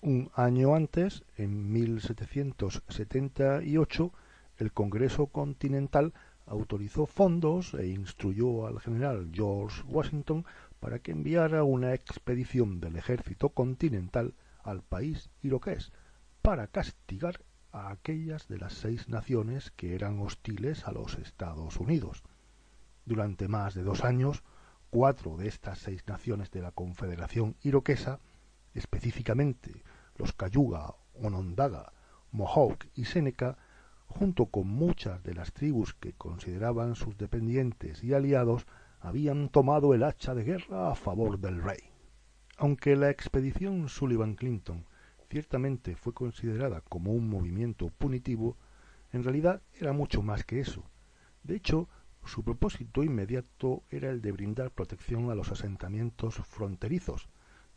Un 0.00 0.32
año 0.34 0.74
antes, 0.74 1.22
en 1.36 1.70
1778, 1.70 4.12
el 4.58 4.72
Congreso 4.72 5.28
Continental 5.28 6.12
autorizó 6.46 7.06
fondos 7.06 7.74
e 7.74 7.88
instruyó 7.88 8.66
al 8.66 8.80
general 8.80 9.30
George 9.32 9.82
Washington 9.86 10.44
para 10.80 11.00
que 11.00 11.10
enviara 11.10 11.64
una 11.64 11.92
expedición 11.92 12.80
del 12.80 12.96
ejército 12.96 13.50
continental 13.50 14.34
al 14.62 14.82
país 14.82 15.30
iroqués 15.42 15.92
para 16.42 16.68
castigar 16.68 17.40
a 17.72 17.90
aquellas 17.90 18.48
de 18.48 18.58
las 18.58 18.72
seis 18.72 19.08
naciones 19.08 19.72
que 19.72 19.94
eran 19.94 20.20
hostiles 20.20 20.86
a 20.86 20.92
los 20.92 21.18
Estados 21.18 21.78
Unidos. 21.78 22.22
Durante 23.04 23.48
más 23.48 23.74
de 23.74 23.82
dos 23.82 24.04
años, 24.04 24.42
cuatro 24.90 25.36
de 25.36 25.48
estas 25.48 25.80
seis 25.80 26.04
naciones 26.06 26.50
de 26.50 26.62
la 26.62 26.70
Confederación 26.70 27.56
Iroquesa, 27.62 28.20
específicamente 28.74 29.82
los 30.16 30.32
Cayuga, 30.32 30.94
Onondaga, 31.14 31.92
Mohawk 32.30 32.86
y 32.94 33.04
Seneca, 33.04 33.58
junto 34.06 34.46
con 34.46 34.68
muchas 34.68 35.22
de 35.22 35.34
las 35.34 35.52
tribus 35.52 35.94
que 35.94 36.12
consideraban 36.12 36.94
sus 36.94 37.16
dependientes 37.16 38.02
y 38.02 38.14
aliados, 38.14 38.66
habían 39.00 39.48
tomado 39.48 39.94
el 39.94 40.02
hacha 40.02 40.34
de 40.34 40.44
guerra 40.44 40.90
a 40.90 40.94
favor 40.94 41.38
del 41.38 41.62
rey. 41.62 41.80
Aunque 42.56 42.96
la 42.96 43.10
expedición 43.10 43.88
Sullivan 43.88 44.34
Clinton 44.34 44.86
ciertamente 45.28 45.96
fue 45.96 46.14
considerada 46.14 46.80
como 46.80 47.12
un 47.12 47.28
movimiento 47.28 47.88
punitivo, 47.90 48.56
en 49.12 49.24
realidad 49.24 49.62
era 49.74 49.92
mucho 49.92 50.22
más 50.22 50.44
que 50.44 50.60
eso. 50.60 50.84
De 51.42 51.56
hecho, 51.56 51.88
su 52.24 52.42
propósito 52.42 53.04
inmediato 53.04 53.84
era 53.90 54.10
el 54.10 54.20
de 54.20 54.32
brindar 54.32 54.70
protección 54.70 55.30
a 55.30 55.34
los 55.34 55.52
asentamientos 55.52 56.36
fronterizos, 56.36 57.28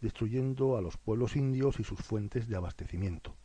destruyendo 0.02 0.78
a 0.78 0.82
los 0.82 0.98
pueblos 0.98 1.36
indios 1.36 1.80
y 1.80 1.84
sus 1.84 2.00
fuentes 2.00 2.48
de 2.48 2.56
abastecimiento. 2.56 3.36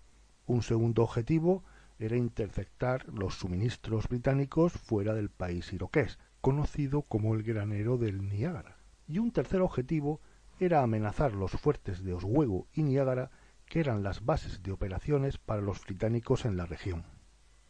Un 0.47 0.63
segundo 0.63 1.03
objetivo 1.03 1.65
era 1.99 2.17
interceptar 2.17 3.07
los 3.09 3.35
suministros 3.35 4.09
británicos 4.09 4.73
fuera 4.73 5.15
del 5.15 5.31
país 5.31 5.73
iroqués, 5.73 6.19
conocido 6.41 7.03
como 7.03 7.35
el 7.35 7.43
granero 7.43 7.99
del 7.99 8.29
Niágara. 8.29 8.77
Y 9.07 9.19
un 9.19 9.33
tercer 9.33 9.61
objetivo 9.61 10.21
era 10.59 10.83
amenazar 10.83 11.33
los 11.35 11.53
fuertes 11.53 12.05
de 12.05 12.13
Oswego 12.13 12.69
y 12.73 12.83
Niágara 12.83 13.31
que 13.67 13.81
eran 13.81 14.03
las 14.03 14.25
bases 14.25 14.63
de 14.63 14.73
operaciones 14.73 15.39
para 15.39 15.63
los 15.63 15.81
británicos 15.83 16.45
en 16.45 16.57
la 16.57 16.67
región. 16.67 17.05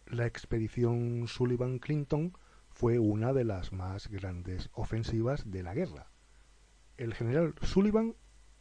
La 0.06 0.26
expedición 0.26 1.26
Sullivan-Clinton 1.28 2.32
fue 2.68 2.98
una 2.98 3.32
de 3.32 3.44
las 3.44 3.72
más 3.72 4.08
grandes 4.08 4.70
ofensivas 4.74 5.50
de 5.50 5.62
la 5.62 5.74
guerra. 5.74 6.10
El 6.96 7.14
general 7.14 7.54
Sullivan 7.62 8.14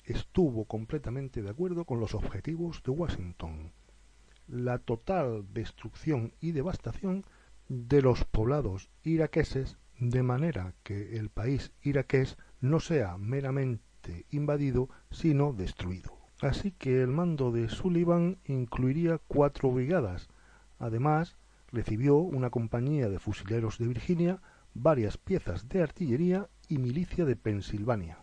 estuvo 0.03 0.65
completamente 0.65 1.41
de 1.41 1.49
acuerdo 1.49 1.85
con 1.85 1.99
los 1.99 2.13
objetivos 2.13 2.81
de 2.83 2.91
Washington. 2.91 3.73
La 4.47 4.77
total 4.77 5.45
destrucción 5.53 6.33
y 6.41 6.51
devastación 6.51 7.25
de 7.69 8.01
los 8.01 8.25
poblados 8.25 8.89
iraqueses 9.03 9.77
de 9.99 10.21
manera 10.23 10.73
que 10.83 11.17
el 11.17 11.29
país 11.29 11.71
iraqués 11.81 12.37
no 12.59 12.79
sea 12.79 13.17
meramente 13.17 14.25
invadido, 14.31 14.89
sino 15.11 15.53
destruido. 15.53 16.17
Así 16.41 16.71
que 16.71 17.01
el 17.01 17.07
mando 17.07 17.51
de 17.51 17.69
Sullivan 17.69 18.37
incluiría 18.45 19.17
cuatro 19.17 19.71
brigadas. 19.71 20.27
Además, 20.77 21.37
recibió 21.71 22.17
una 22.17 22.49
compañía 22.49 23.09
de 23.09 23.19
fusileros 23.19 23.77
de 23.77 23.87
Virginia, 23.87 24.41
varias 24.73 25.17
piezas 25.17 25.69
de 25.69 25.81
artillería 25.81 26.49
y 26.67 26.79
milicia 26.79 27.23
de 27.23 27.37
Pensilvania. 27.37 28.22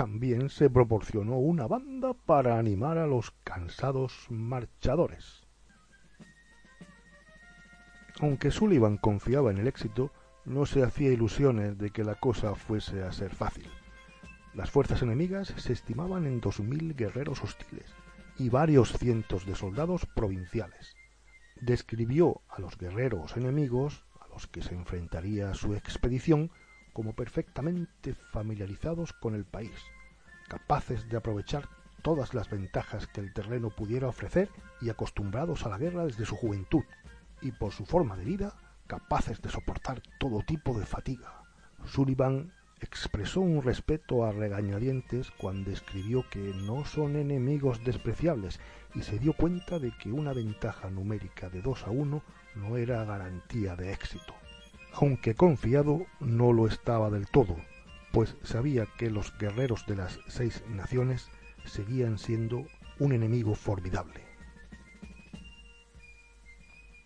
También 0.00 0.48
se 0.48 0.70
proporcionó 0.70 1.36
una 1.36 1.66
banda 1.66 2.14
para 2.14 2.58
animar 2.58 2.96
a 2.96 3.06
los 3.06 3.32
cansados 3.44 4.28
marchadores. 4.30 5.42
Aunque 8.18 8.50
Sullivan 8.50 8.96
confiaba 8.96 9.50
en 9.50 9.58
el 9.58 9.68
éxito, 9.68 10.10
no 10.46 10.64
se 10.64 10.82
hacía 10.82 11.12
ilusiones 11.12 11.76
de 11.76 11.90
que 11.90 12.02
la 12.02 12.14
cosa 12.14 12.54
fuese 12.54 13.02
a 13.02 13.12
ser 13.12 13.34
fácil. 13.34 13.68
Las 14.54 14.70
fuerzas 14.70 15.02
enemigas 15.02 15.48
se 15.58 15.74
estimaban 15.74 16.24
en 16.24 16.40
dos 16.40 16.60
mil 16.60 16.96
guerreros 16.96 17.44
hostiles 17.44 17.92
y 18.38 18.48
varios 18.48 18.96
cientos 18.96 19.44
de 19.44 19.54
soldados 19.54 20.06
provinciales. 20.06 20.96
Describió 21.60 22.40
a 22.48 22.58
los 22.58 22.78
guerreros 22.78 23.36
enemigos, 23.36 24.06
a 24.18 24.28
los 24.28 24.46
que 24.46 24.62
se 24.62 24.74
enfrentaría 24.74 25.52
su 25.52 25.74
expedición, 25.74 26.50
como 26.92 27.14
perfectamente 27.14 28.14
familiarizados 28.32 29.12
con 29.12 29.34
el 29.34 29.44
país, 29.44 29.72
capaces 30.48 31.08
de 31.08 31.16
aprovechar 31.16 31.68
todas 32.02 32.34
las 32.34 32.50
ventajas 32.50 33.06
que 33.06 33.20
el 33.20 33.32
terreno 33.32 33.70
pudiera 33.70 34.08
ofrecer 34.08 34.48
y 34.80 34.90
acostumbrados 34.90 35.64
a 35.64 35.68
la 35.68 35.78
guerra 35.78 36.04
desde 36.04 36.26
su 36.26 36.36
juventud, 36.36 36.84
y 37.42 37.52
por 37.52 37.72
su 37.72 37.86
forma 37.86 38.16
de 38.16 38.24
vida, 38.24 38.54
capaces 38.86 39.40
de 39.40 39.50
soportar 39.50 40.02
todo 40.18 40.42
tipo 40.42 40.78
de 40.78 40.86
fatiga. 40.86 41.42
Sullivan 41.86 42.52
expresó 42.80 43.40
un 43.40 43.62
respeto 43.62 44.24
a 44.24 44.32
regañadientes 44.32 45.30
cuando 45.32 45.70
escribió 45.70 46.24
que 46.30 46.38
no 46.38 46.84
son 46.84 47.16
enemigos 47.16 47.84
despreciables 47.84 48.58
y 48.94 49.02
se 49.02 49.18
dio 49.18 49.34
cuenta 49.34 49.78
de 49.78 49.92
que 49.92 50.10
una 50.10 50.32
ventaja 50.32 50.90
numérica 50.90 51.50
de 51.50 51.62
2 51.62 51.86
a 51.86 51.90
1 51.90 52.22
no 52.56 52.76
era 52.76 53.04
garantía 53.04 53.76
de 53.76 53.92
éxito. 53.92 54.34
Aunque 54.94 55.34
confiado, 55.34 56.06
no 56.20 56.52
lo 56.52 56.66
estaba 56.66 57.10
del 57.10 57.28
todo, 57.28 57.56
pues 58.12 58.36
sabía 58.42 58.86
que 58.98 59.10
los 59.10 59.36
guerreros 59.38 59.86
de 59.86 59.96
las 59.96 60.18
seis 60.26 60.64
naciones 60.68 61.28
seguían 61.64 62.18
siendo 62.18 62.66
un 62.98 63.12
enemigo 63.12 63.54
formidable. 63.54 64.20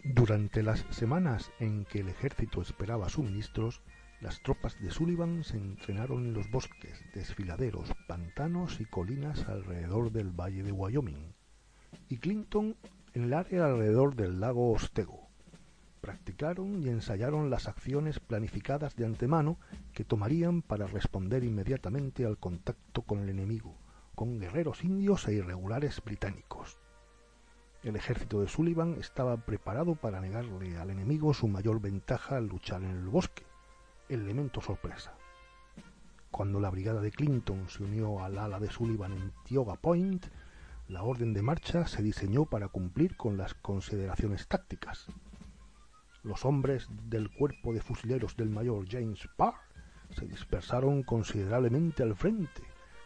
Durante 0.02 0.62
las 0.62 0.84
semanas 0.90 1.50
en 1.60 1.84
que 1.84 2.00
el 2.00 2.08
ejército 2.08 2.60
esperaba 2.60 3.08
suministros, 3.08 3.80
las 4.20 4.42
tropas 4.42 4.78
de 4.80 4.90
Sullivan 4.90 5.44
se 5.44 5.56
entrenaron 5.56 6.26
en 6.26 6.34
los 6.34 6.50
bosques, 6.50 7.02
desfiladeros, 7.14 7.90
pantanos 8.06 8.80
y 8.80 8.86
colinas 8.86 9.46
alrededor 9.48 10.12
del 10.12 10.30
valle 10.30 10.62
de 10.62 10.72
Wyoming, 10.72 11.34
y 12.08 12.18
Clinton 12.18 12.76
en 13.14 13.24
el 13.24 13.34
área 13.34 13.66
alrededor 13.66 14.14
del 14.14 14.40
lago 14.40 14.72
Ostego. 14.72 15.23
Practicaron 16.04 16.82
y 16.82 16.90
ensayaron 16.90 17.48
las 17.48 17.66
acciones 17.66 18.20
planificadas 18.20 18.94
de 18.94 19.06
antemano 19.06 19.56
que 19.94 20.04
tomarían 20.04 20.60
para 20.60 20.86
responder 20.86 21.44
inmediatamente 21.44 22.26
al 22.26 22.36
contacto 22.36 23.00
con 23.00 23.20
el 23.20 23.30
enemigo, 23.30 23.74
con 24.14 24.38
guerreros 24.38 24.84
indios 24.84 25.26
e 25.28 25.32
irregulares 25.32 26.02
británicos. 26.04 26.76
El 27.82 27.96
ejército 27.96 28.42
de 28.42 28.48
Sullivan 28.48 28.98
estaba 29.00 29.38
preparado 29.38 29.94
para 29.94 30.20
negarle 30.20 30.76
al 30.76 30.90
enemigo 30.90 31.32
su 31.32 31.48
mayor 31.48 31.80
ventaja 31.80 32.36
al 32.36 32.48
luchar 32.48 32.82
en 32.82 32.90
el 32.90 33.08
bosque, 33.08 33.46
elemento 34.10 34.60
sorpresa. 34.60 35.14
Cuando 36.30 36.60
la 36.60 36.68
brigada 36.68 37.00
de 37.00 37.12
Clinton 37.12 37.70
se 37.70 37.82
unió 37.82 38.22
al 38.22 38.36
ala 38.36 38.60
de 38.60 38.68
Sullivan 38.70 39.12
en 39.12 39.32
Tioga 39.46 39.76
Point, 39.76 40.26
la 40.86 41.02
orden 41.02 41.32
de 41.32 41.40
marcha 41.40 41.86
se 41.86 42.02
diseñó 42.02 42.44
para 42.44 42.68
cumplir 42.68 43.16
con 43.16 43.38
las 43.38 43.54
consideraciones 43.54 44.46
tácticas. 44.48 45.08
Los 46.24 46.46
hombres 46.46 46.88
del 47.10 47.30
cuerpo 47.30 47.74
de 47.74 47.82
fusileros 47.82 48.34
del 48.34 48.48
mayor 48.48 48.86
James 48.88 49.28
Parr 49.36 49.56
se 50.16 50.26
dispersaron 50.26 51.02
considerablemente 51.02 52.02
al 52.02 52.16
frente, 52.16 52.62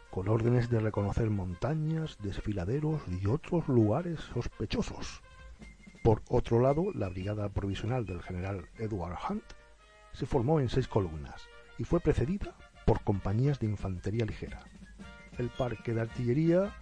con 0.08 0.28
órdenes 0.28 0.70
de 0.70 0.78
reconocer 0.78 1.28
montañas, 1.28 2.16
desfiladeros 2.22 3.02
y 3.08 3.26
otros 3.26 3.66
lugares 3.66 4.20
sospechosos. 4.32 5.20
Por 6.04 6.22
otro 6.28 6.60
lado, 6.60 6.92
la 6.94 7.08
brigada 7.08 7.48
provisional 7.48 8.06
del 8.06 8.22
general 8.22 8.68
Edward 8.78 9.18
Hunt 9.28 9.42
se 10.12 10.24
formó 10.24 10.60
en 10.60 10.68
seis 10.68 10.86
columnas 10.86 11.48
y 11.76 11.82
fue 11.82 11.98
precedida 11.98 12.54
por 12.86 13.02
compañías 13.02 13.58
de 13.58 13.66
infantería 13.66 14.26
ligera. 14.26 14.60
El 15.38 15.48
parque 15.50 15.92
de 15.92 16.02
artillería, 16.02 16.72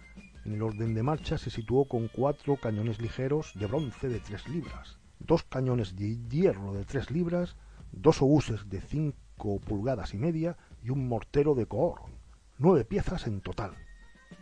en 0.45 0.53
el 0.53 0.61
orden 0.61 0.93
de 0.93 1.01
marcha, 1.01 1.39
se 1.39 1.49
situó 1.49 1.85
con 1.85 2.07
cuatro 2.09 2.57
cañones 2.57 3.01
ligeros 3.01 3.53
de 3.55 3.65
bronce 3.65 4.07
de 4.07 4.19
tres 4.19 4.47
libras, 4.47 4.99
dos 5.19 5.43
cañones 5.43 5.95
de 5.95 6.17
hierro 6.29 6.73
de 6.73 6.85
tres 6.85 7.11
libras, 7.11 7.55
dos 7.91 8.21
obuses 8.21 8.69
de 8.69 8.81
cinco 8.81 9.59
pulgadas 9.59 10.13
y 10.13 10.17
media 10.17 10.57
y 10.83 10.89
un 10.89 11.07
mortero 11.07 11.55
de 11.55 11.65
coor, 11.65 12.01
nueve 12.57 12.85
piezas 12.85 13.27
en 13.27 13.41
total. 13.41 13.71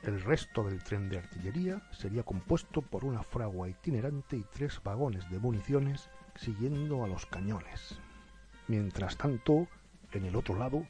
El 0.04 0.22
resto 0.22 0.64
del 0.64 0.84
tren 0.84 1.10
de 1.10 1.18
artillería 1.18 1.82
sería 1.92 2.24
compuesto 2.24 2.82
por 2.82 3.06
una 3.06 3.24
fragua 3.24 3.70
itinerante 3.70 4.38
y 4.38 4.46
tres 4.54 4.82
vagones 4.84 5.30
de 5.30 5.40
municiones 5.40 6.10
siguiendo 6.36 7.04
a 7.04 7.08
los 7.08 7.26
cañones. 7.26 8.00
Mientras 8.68 9.18
tanto, 9.18 9.68
en 10.12 10.26
el 10.26 10.36
otro 10.36 10.58
lado, 10.58 10.86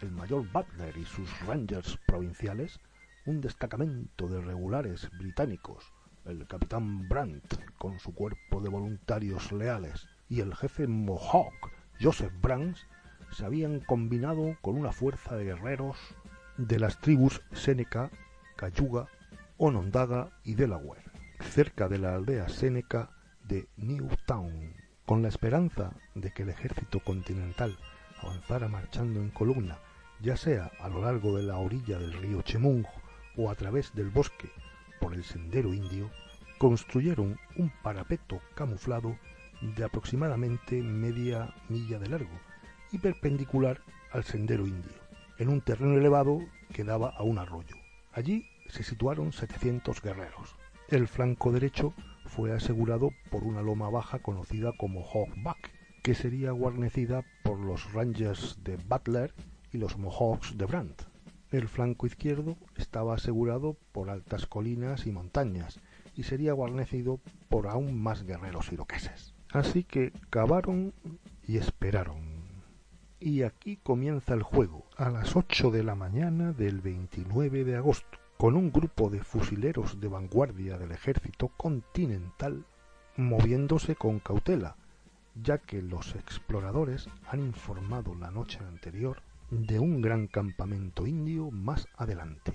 el 0.00 0.10
mayor 0.10 0.50
Butler 0.52 0.96
y 0.96 1.04
sus 1.04 1.28
Rangers 1.46 1.98
provinciales, 2.06 2.80
un 3.26 3.40
destacamento 3.40 4.28
de 4.28 4.40
regulares 4.40 5.10
británicos, 5.18 5.92
el 6.26 6.46
capitán 6.46 7.08
Brandt 7.08 7.54
con 7.78 7.98
su 7.98 8.14
cuerpo 8.14 8.60
de 8.60 8.68
voluntarios 8.68 9.52
leales 9.52 10.06
y 10.28 10.40
el 10.40 10.54
jefe 10.54 10.86
Mohawk, 10.86 11.70
Joseph 12.00 12.32
Brands, 12.40 12.86
se 13.30 13.44
habían 13.44 13.80
combinado 13.80 14.56
con 14.62 14.76
una 14.76 14.92
fuerza 14.92 15.36
de 15.36 15.44
guerreros 15.44 15.96
de 16.56 16.78
las 16.78 17.00
tribus 17.00 17.42
Seneca, 17.52 18.10
Cayuga, 18.56 19.08
Onondaga 19.58 20.30
y 20.44 20.54
Delaware, 20.54 21.02
cerca 21.40 21.88
de 21.88 21.98
la 21.98 22.14
aldea 22.14 22.48
Seneca 22.48 23.10
de 23.46 23.68
Newtown, 23.76 24.74
con 25.04 25.22
la 25.22 25.28
esperanza 25.28 25.92
de 26.14 26.32
que 26.32 26.44
el 26.44 26.50
ejército 26.50 27.00
continental 27.00 27.76
avanzara 28.22 28.68
marchando 28.68 29.20
en 29.20 29.30
columna, 29.30 29.78
ya 30.20 30.36
sea 30.36 30.70
a 30.80 30.88
lo 30.88 31.02
largo 31.02 31.36
de 31.36 31.42
la 31.42 31.58
orilla 31.58 31.98
del 31.98 32.14
río 32.14 32.40
Chemung 32.42 32.86
o 33.36 33.50
a 33.50 33.54
través 33.54 33.94
del 33.94 34.10
bosque 34.10 34.50
por 35.04 35.12
el 35.12 35.22
sendero 35.22 35.74
indio, 35.74 36.10
construyeron 36.56 37.38
un 37.56 37.70
parapeto 37.82 38.40
camuflado 38.54 39.18
de 39.76 39.84
aproximadamente 39.84 40.80
media 40.80 41.54
milla 41.68 41.98
de 41.98 42.08
largo 42.08 42.40
y 42.90 42.96
perpendicular 42.96 43.82
al 44.12 44.24
sendero 44.24 44.66
indio, 44.66 44.94
en 45.36 45.50
un 45.50 45.60
terreno 45.60 45.98
elevado 45.98 46.40
que 46.72 46.84
daba 46.84 47.10
a 47.10 47.22
un 47.22 47.36
arroyo. 47.36 47.76
Allí 48.12 48.46
se 48.70 48.82
situaron 48.82 49.34
700 49.34 50.00
guerreros. 50.00 50.56
El 50.88 51.06
flanco 51.06 51.52
derecho 51.52 51.92
fue 52.24 52.54
asegurado 52.54 53.10
por 53.30 53.44
una 53.44 53.60
loma 53.60 53.90
baja 53.90 54.20
conocida 54.20 54.72
como 54.78 55.02
Hogback, 55.02 55.70
que 56.02 56.14
sería 56.14 56.50
guarnecida 56.52 57.24
por 57.42 57.58
los 57.58 57.92
Rangers 57.92 58.56
de 58.64 58.78
Butler 58.78 59.34
y 59.70 59.76
los 59.76 59.98
Mohawks 59.98 60.56
de 60.56 60.64
Brandt. 60.64 61.13
El 61.54 61.68
flanco 61.68 62.04
izquierdo 62.08 62.56
estaba 62.74 63.14
asegurado 63.14 63.76
por 63.92 64.10
altas 64.10 64.44
colinas 64.44 65.06
y 65.06 65.12
montañas 65.12 65.78
y 66.16 66.24
sería 66.24 66.52
guarnecido 66.52 67.20
por 67.48 67.68
aún 67.68 68.02
más 68.02 68.24
guerreros 68.24 68.72
iroqueses. 68.72 69.34
Así 69.52 69.84
que 69.84 70.12
cavaron 70.30 70.92
y 71.46 71.58
esperaron. 71.58 72.18
Y 73.20 73.42
aquí 73.42 73.76
comienza 73.76 74.34
el 74.34 74.42
juego, 74.42 74.84
a 74.96 75.10
las 75.10 75.36
8 75.36 75.70
de 75.70 75.84
la 75.84 75.94
mañana 75.94 76.52
del 76.52 76.80
29 76.80 77.62
de 77.62 77.76
agosto 77.76 78.18
con 78.36 78.56
un 78.56 78.72
grupo 78.72 79.08
de 79.08 79.22
fusileros 79.22 80.00
de 80.00 80.08
vanguardia 80.08 80.76
del 80.76 80.90
ejército 80.90 81.52
continental 81.56 82.64
moviéndose 83.16 83.94
con 83.94 84.18
cautela, 84.18 84.74
ya 85.40 85.58
que 85.58 85.82
los 85.82 86.16
exploradores 86.16 87.08
han 87.28 87.38
informado 87.38 88.16
la 88.16 88.32
noche 88.32 88.58
anterior 88.58 89.22
de 89.50 89.78
un 89.78 90.00
gran 90.00 90.26
campamento 90.26 91.06
indio 91.06 91.50
más 91.50 91.86
adelante. 91.96 92.52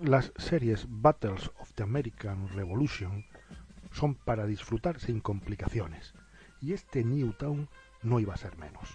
Las 0.00 0.32
series 0.36 0.86
Battles 0.88 1.50
of 1.58 1.72
the 1.74 1.82
American 1.82 2.48
Revolution 2.48 3.24
son 3.92 4.14
para 4.14 4.46
disfrutar 4.46 5.00
sin 5.00 5.20
complicaciones, 5.20 6.14
y 6.60 6.72
este 6.72 7.04
Newtown 7.04 7.68
no 8.02 8.20
iba 8.20 8.34
a 8.34 8.38
ser 8.38 8.56
menos. 8.58 8.88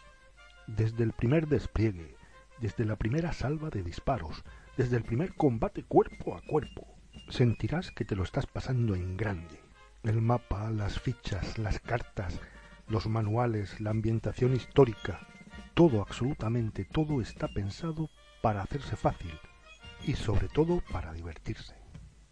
Desde 0.67 1.03
el 1.03 1.13
primer 1.13 1.47
despliegue, 1.47 2.15
desde 2.59 2.85
la 2.85 2.95
primera 2.95 3.31
salva 3.31 3.69
de 3.69 3.83
disparos, 3.83 4.43
desde 4.75 4.97
el 4.97 5.03
primer 5.03 5.33
combate 5.33 5.83
cuerpo 5.83 6.35
a 6.35 6.41
cuerpo. 6.41 6.87
Sentirás 7.29 7.91
que 7.91 8.05
te 8.05 8.15
lo 8.15 8.23
estás 8.23 8.47
pasando 8.47 8.95
en 8.95 9.17
grande. 9.17 9.59
El 10.03 10.21
mapa, 10.21 10.69
las 10.71 10.99
fichas, 10.99 11.57
las 11.57 11.79
cartas, 11.79 12.39
los 12.87 13.07
manuales, 13.07 13.79
la 13.81 13.89
ambientación 13.91 14.55
histórica, 14.55 15.19
todo, 15.77 16.01
absolutamente 16.01 16.85
todo 16.85 17.21
está 17.21 17.47
pensado 17.49 18.09
para 18.41 18.63
hacerse 18.63 18.95
fácil 18.95 19.39
y 20.07 20.13
sobre 20.15 20.47
todo 20.47 20.81
para 20.91 21.13
divertirse. 21.13 21.75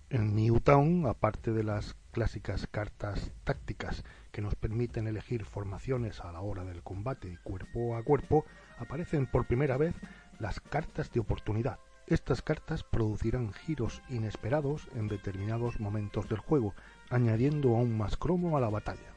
En 0.10 0.36
Newtown, 0.36 1.06
aparte 1.06 1.52
de 1.52 1.64
las 1.64 1.96
clásicas 2.12 2.66
cartas 2.66 3.32
tácticas 3.44 4.04
que 4.32 4.42
nos 4.42 4.56
permiten 4.56 5.06
elegir 5.06 5.46
formaciones 5.46 6.22
a 6.22 6.32
la 6.32 6.42
hora 6.42 6.64
del 6.64 6.82
combate 6.82 7.38
cuerpo 7.44 7.96
a 7.96 8.02
cuerpo, 8.02 8.46
aparecen 8.80 9.28
por 9.28 9.46
primera 9.46 9.78
vez 9.78 9.94
las 10.40 10.60
cartas 10.60 11.12
de 11.12 11.20
oportunidad, 11.20 11.78
estas 12.08 12.42
cartas 12.42 12.82
producirán 12.84 13.54
giros 13.54 14.02
inesperados 14.10 14.88
en 14.96 15.08
determinados 15.08 15.80
momentos 15.80 16.28
del 16.30 16.40
juego, 16.40 16.74
añadiendo 17.12 17.76
aún 17.76 17.96
más 17.96 18.18
cromo 18.18 18.58
a 18.58 18.60
la 18.62 18.70
batalla. 18.70 19.14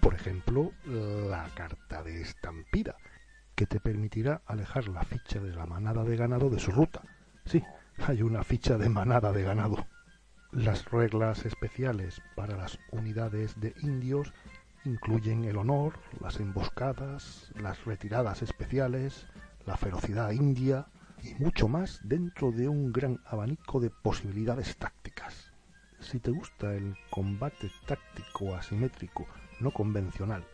Por 0.00 0.14
ejemplo, 0.14 0.70
la 0.84 1.48
carta 1.56 2.04
de 2.04 2.20
estampida, 2.20 2.96
que 3.54 3.66
te 3.66 3.80
permitirá 3.80 4.42
alejar 4.46 4.88
la 4.88 5.04
ficha 5.04 5.40
de 5.40 5.54
la 5.54 5.66
manada 5.66 6.04
de 6.04 6.16
ganado 6.16 6.50
de 6.50 6.58
su 6.58 6.72
ruta. 6.72 7.02
Sí, 7.44 7.62
hay 8.06 8.22
una 8.22 8.42
ficha 8.42 8.78
de 8.78 8.88
manada 8.88 9.32
de 9.32 9.42
ganado. 9.42 9.86
Las 10.50 10.84
reglas 10.90 11.44
especiales 11.46 12.22
para 12.34 12.56
las 12.56 12.78
unidades 12.92 13.58
de 13.60 13.74
indios 13.82 14.32
incluyen 14.84 15.44
el 15.44 15.56
honor, 15.56 15.98
las 16.20 16.40
emboscadas, 16.40 17.50
las 17.56 17.84
retiradas 17.84 18.42
especiales, 18.42 19.26
la 19.66 19.76
ferocidad 19.76 20.30
india, 20.32 20.86
y 21.22 21.34
mucho 21.42 21.68
más 21.68 22.00
dentro 22.04 22.52
de 22.52 22.68
un 22.68 22.92
gran 22.92 23.20
abanico 23.24 23.80
de 23.80 23.90
posibilidades 23.90 24.76
tácticas. 24.76 25.52
Si 26.00 26.20
te 26.20 26.30
gusta 26.30 26.74
el 26.74 26.96
combate 27.10 27.70
táctico 27.86 28.54
asimétrico 28.54 29.26
no 29.60 29.70
convencional 29.70 30.44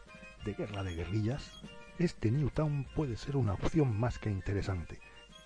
de 0.44 0.54
guerra 0.54 0.84
de 0.84 0.94
guerrillas, 0.94 1.62
este 2.00 2.30
Newtown 2.30 2.86
puede 2.96 3.16
ser 3.16 3.36
una 3.36 3.52
opción 3.52 3.98
más 3.98 4.18
que 4.18 4.30
interesante. 4.30 4.98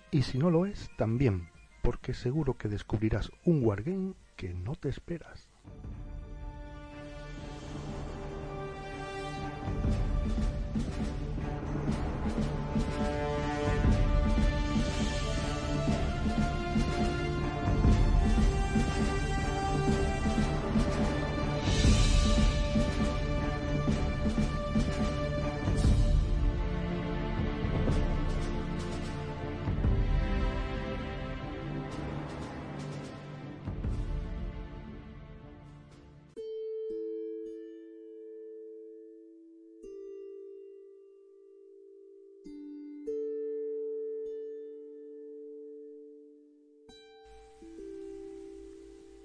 Y 0.09 0.21
si 0.21 0.37
no 0.37 0.49
lo 0.49 0.65
es, 0.65 0.89
también, 0.97 1.49
porque 1.81 2.13
seguro 2.13 2.57
que 2.57 2.69
descubrirás 2.69 3.31
un 3.43 3.63
wargame 3.63 4.13
que 4.37 4.53
no 4.53 4.75
te 4.75 4.87
esperas. 4.87 5.49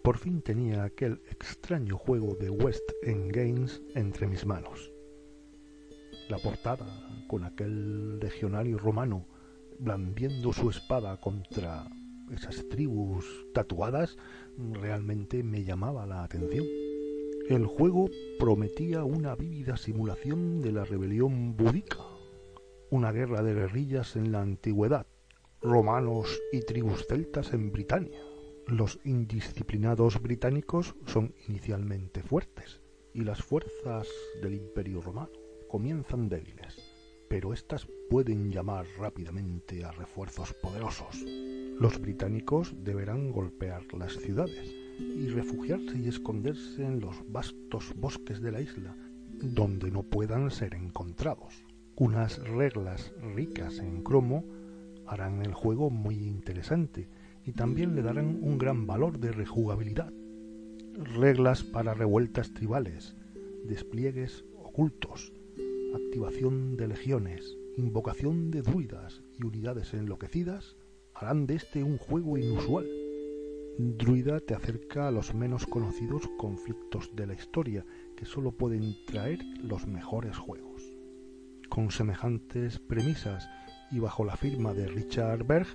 Por 0.02 0.16
fin 0.16 0.40
tenía 0.40 0.84
aquel 0.84 1.20
extraño 1.30 1.98
juego 1.98 2.34
de 2.34 2.48
West 2.48 2.90
End 3.02 3.32
Games 3.32 3.82
entre 3.94 4.26
mis 4.26 4.46
manos. 4.46 4.90
La 6.28 6.38
portada, 6.38 6.86
con 7.28 7.44
aquel 7.44 8.18
legionario 8.18 8.78
romano 8.78 9.26
blandiendo 9.78 10.52
su 10.52 10.70
espada 10.70 11.18
contra 11.20 11.86
esas 12.32 12.66
tribus 12.68 13.26
tatuadas, 13.52 14.16
realmente 14.56 15.42
me 15.42 15.64
llamaba 15.64 16.06
la 16.06 16.22
atención. 16.22 16.66
El 17.48 17.66
juego 17.66 18.08
prometía 18.38 19.04
una 19.04 19.34
vívida 19.34 19.76
simulación 19.76 20.62
de 20.62 20.72
la 20.72 20.84
rebelión 20.84 21.56
búdica, 21.56 21.98
una 22.90 23.12
guerra 23.12 23.42
de 23.42 23.54
guerrillas 23.54 24.16
en 24.16 24.32
la 24.32 24.40
antigüedad, 24.40 25.06
romanos 25.60 26.40
y 26.52 26.60
tribus 26.60 27.06
celtas 27.06 27.52
en 27.52 27.70
Britania 27.72 28.29
los 28.70 29.00
indisciplinados 29.04 30.22
británicos 30.22 30.94
son 31.06 31.34
inicialmente 31.48 32.22
fuertes 32.22 32.80
y 33.12 33.22
las 33.22 33.42
fuerzas 33.42 34.06
del 34.42 34.54
Imperio 34.54 35.00
romano 35.00 35.30
comienzan 35.68 36.28
débiles. 36.28 36.78
pero 37.28 37.52
éstas 37.52 37.86
pueden 38.10 38.50
llamar 38.50 38.86
rápidamente 38.98 39.84
a 39.84 39.92
refuerzos 39.92 40.52
poderosos. 40.54 41.24
Los 41.78 42.00
británicos 42.00 42.74
deberán 42.82 43.30
golpear 43.30 43.84
las 43.94 44.14
ciudades 44.14 44.74
y 44.98 45.28
refugiarse 45.28 45.96
y 45.96 46.08
esconderse 46.08 46.84
en 46.84 46.98
los 46.98 47.14
vastos 47.30 47.94
bosques 47.94 48.40
de 48.40 48.50
la 48.50 48.60
isla, 48.60 48.96
donde 49.42 49.92
no 49.92 50.02
puedan 50.02 50.50
ser 50.50 50.74
encontrados. 50.74 51.64
Unas 51.94 52.38
reglas 52.48 53.12
ricas 53.36 53.78
en 53.78 54.02
cromo 54.02 54.44
harán 55.06 55.42
el 55.42 55.54
juego 55.54 55.88
muy 55.88 56.16
interesante 56.16 57.08
y 57.44 57.52
también 57.52 57.94
le 57.94 58.02
darán 58.02 58.38
un 58.42 58.58
gran 58.58 58.86
valor 58.86 59.18
de 59.18 59.32
rejugabilidad. 59.32 60.12
Reglas 60.94 61.62
para 61.64 61.94
revueltas 61.94 62.52
tribales, 62.52 63.16
despliegues 63.64 64.44
ocultos, 64.56 65.32
activación 65.94 66.76
de 66.76 66.88
legiones, 66.88 67.56
invocación 67.76 68.50
de 68.50 68.62
druidas 68.62 69.22
y 69.38 69.44
unidades 69.44 69.94
enloquecidas 69.94 70.76
harán 71.14 71.46
de 71.46 71.56
este 71.56 71.82
un 71.82 71.98
juego 71.98 72.38
inusual. 72.38 72.86
Druida 73.78 74.40
te 74.40 74.54
acerca 74.54 75.08
a 75.08 75.10
los 75.10 75.34
menos 75.34 75.66
conocidos 75.66 76.28
conflictos 76.38 77.14
de 77.14 77.26
la 77.26 77.34
historia 77.34 77.84
que 78.16 78.26
solo 78.26 78.52
pueden 78.52 78.94
traer 79.06 79.40
los 79.62 79.86
mejores 79.86 80.36
juegos. 80.36 80.82
Con 81.68 81.90
semejantes 81.90 82.78
premisas 82.78 83.48
y 83.90 84.00
bajo 84.00 84.24
la 84.24 84.36
firma 84.36 84.74
de 84.74 84.86
Richard 84.86 85.44
Berg, 85.44 85.68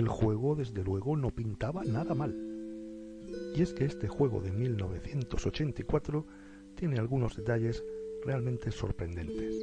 el 0.00 0.08
juego 0.08 0.54
desde 0.54 0.82
luego 0.82 1.16
no 1.16 1.30
pintaba 1.30 1.84
nada 1.84 2.14
mal. 2.14 2.36
Y 3.54 3.62
es 3.62 3.72
que 3.72 3.84
este 3.84 4.08
juego 4.08 4.40
de 4.40 4.52
1984 4.52 6.26
tiene 6.74 6.98
algunos 6.98 7.36
detalles 7.36 7.84
realmente 8.24 8.70
sorprendentes. 8.70 9.54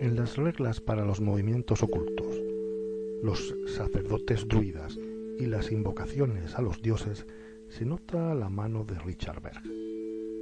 En 0.00 0.16
las 0.16 0.36
reglas 0.36 0.80
para 0.80 1.04
los 1.04 1.20
movimientos 1.20 1.82
ocultos, 1.82 2.36
los 3.22 3.54
sacerdotes 3.66 4.46
druidas 4.46 4.98
y 5.38 5.46
las 5.46 5.72
invocaciones 5.72 6.54
a 6.54 6.62
los 6.62 6.82
dioses 6.82 7.26
se 7.68 7.84
nota 7.84 8.34
la 8.34 8.48
mano 8.48 8.84
de 8.84 8.98
Richard 8.98 9.42
Berg. 9.42 9.62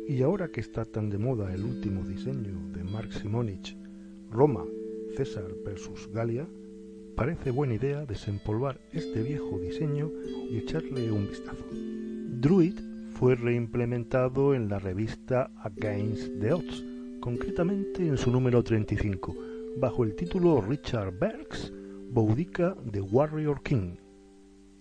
Y 0.07 0.23
ahora 0.23 0.49
que 0.49 0.61
está 0.61 0.85
tan 0.85 1.09
de 1.09 1.18
moda 1.18 1.55
el 1.55 1.64
último 1.64 2.05
diseño 2.05 2.61
de 2.73 2.85
Mark 2.85 3.12
Simonich, 3.12 3.77
Roma, 4.31 4.64
César 5.16 5.55
versus 5.64 6.11
Galia, 6.12 6.47
parece 7.16 7.50
buena 7.50 7.74
idea 7.74 8.05
desempolvar 8.05 8.81
este 8.92 9.22
viejo 9.22 9.59
diseño 9.59 10.11
y 10.50 10.59
echarle 10.59 11.11
un 11.12 11.29
vistazo. 11.29 11.64
Druid 11.72 12.79
fue 13.12 13.37
reimplementado 13.37 14.55
en 14.55 14.68
la 14.68 14.79
revista 14.79 15.50
Against 15.62 16.40
the 16.40 16.53
Odds, 16.53 16.85
concretamente 17.20 18.07
en 18.07 18.18
su 18.18 18.31
número 18.31 18.62
35, 18.62 19.35
bajo 19.79 20.05
el 20.05 20.14
título 20.16 20.61
Richard 20.61 21.18
Berg's 21.18 21.72
Boudica 22.11 22.77
de 22.85 23.00
Warrior 23.00 23.62
King. 23.62 23.96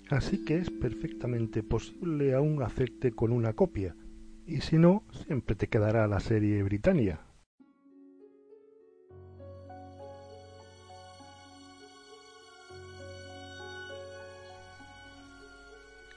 Así 0.09 0.43
que 0.43 0.57
es 0.57 0.69
perfectamente 0.69 1.63
posible 1.63 2.33
aún 2.33 2.61
hacerte 2.61 3.11
con 3.11 3.31
una 3.31 3.53
copia, 3.53 3.95
y 4.45 4.61
si 4.61 4.77
no, 4.77 5.03
siempre 5.25 5.55
te 5.55 5.67
quedará 5.67 6.07
la 6.07 6.19
serie 6.19 6.61
Britannia. 6.63 7.21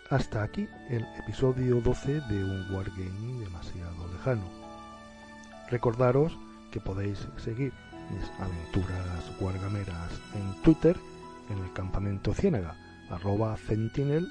Hasta 0.09 0.45
aquí 0.45 0.69
el 0.89 1.05
episodio 1.19 1.81
12 1.81 2.21
de 2.21 2.45
un 2.45 2.73
Wargame 2.73 3.41
demasiado 3.41 4.07
lejano. 4.13 4.45
Recordaros 5.69 6.39
que 6.71 6.79
podéis 6.79 7.27
seguir 7.39 7.73
mis 8.11 8.31
aventuras 8.39 9.33
wargameras 9.41 10.13
en 10.37 10.63
Twitter 10.63 10.97
en 11.51 11.59
el 11.59 11.73
campamento 11.73 12.33
Ciénaga, 12.35 12.77
arroba 13.11 13.57
centinel 13.57 14.29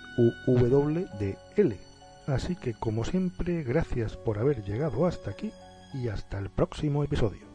Así 2.28 2.56
que 2.56 2.74
como 2.74 3.04
siempre, 3.04 3.64
gracias 3.64 4.16
por 4.16 4.40
haber 4.40 4.64
llegado 4.64 5.06
hasta 5.06 5.32
aquí 5.32 5.52
y 5.94 6.08
hasta 6.08 6.40
el 6.40 6.50
próximo 6.50 7.04
episodio. 7.04 7.55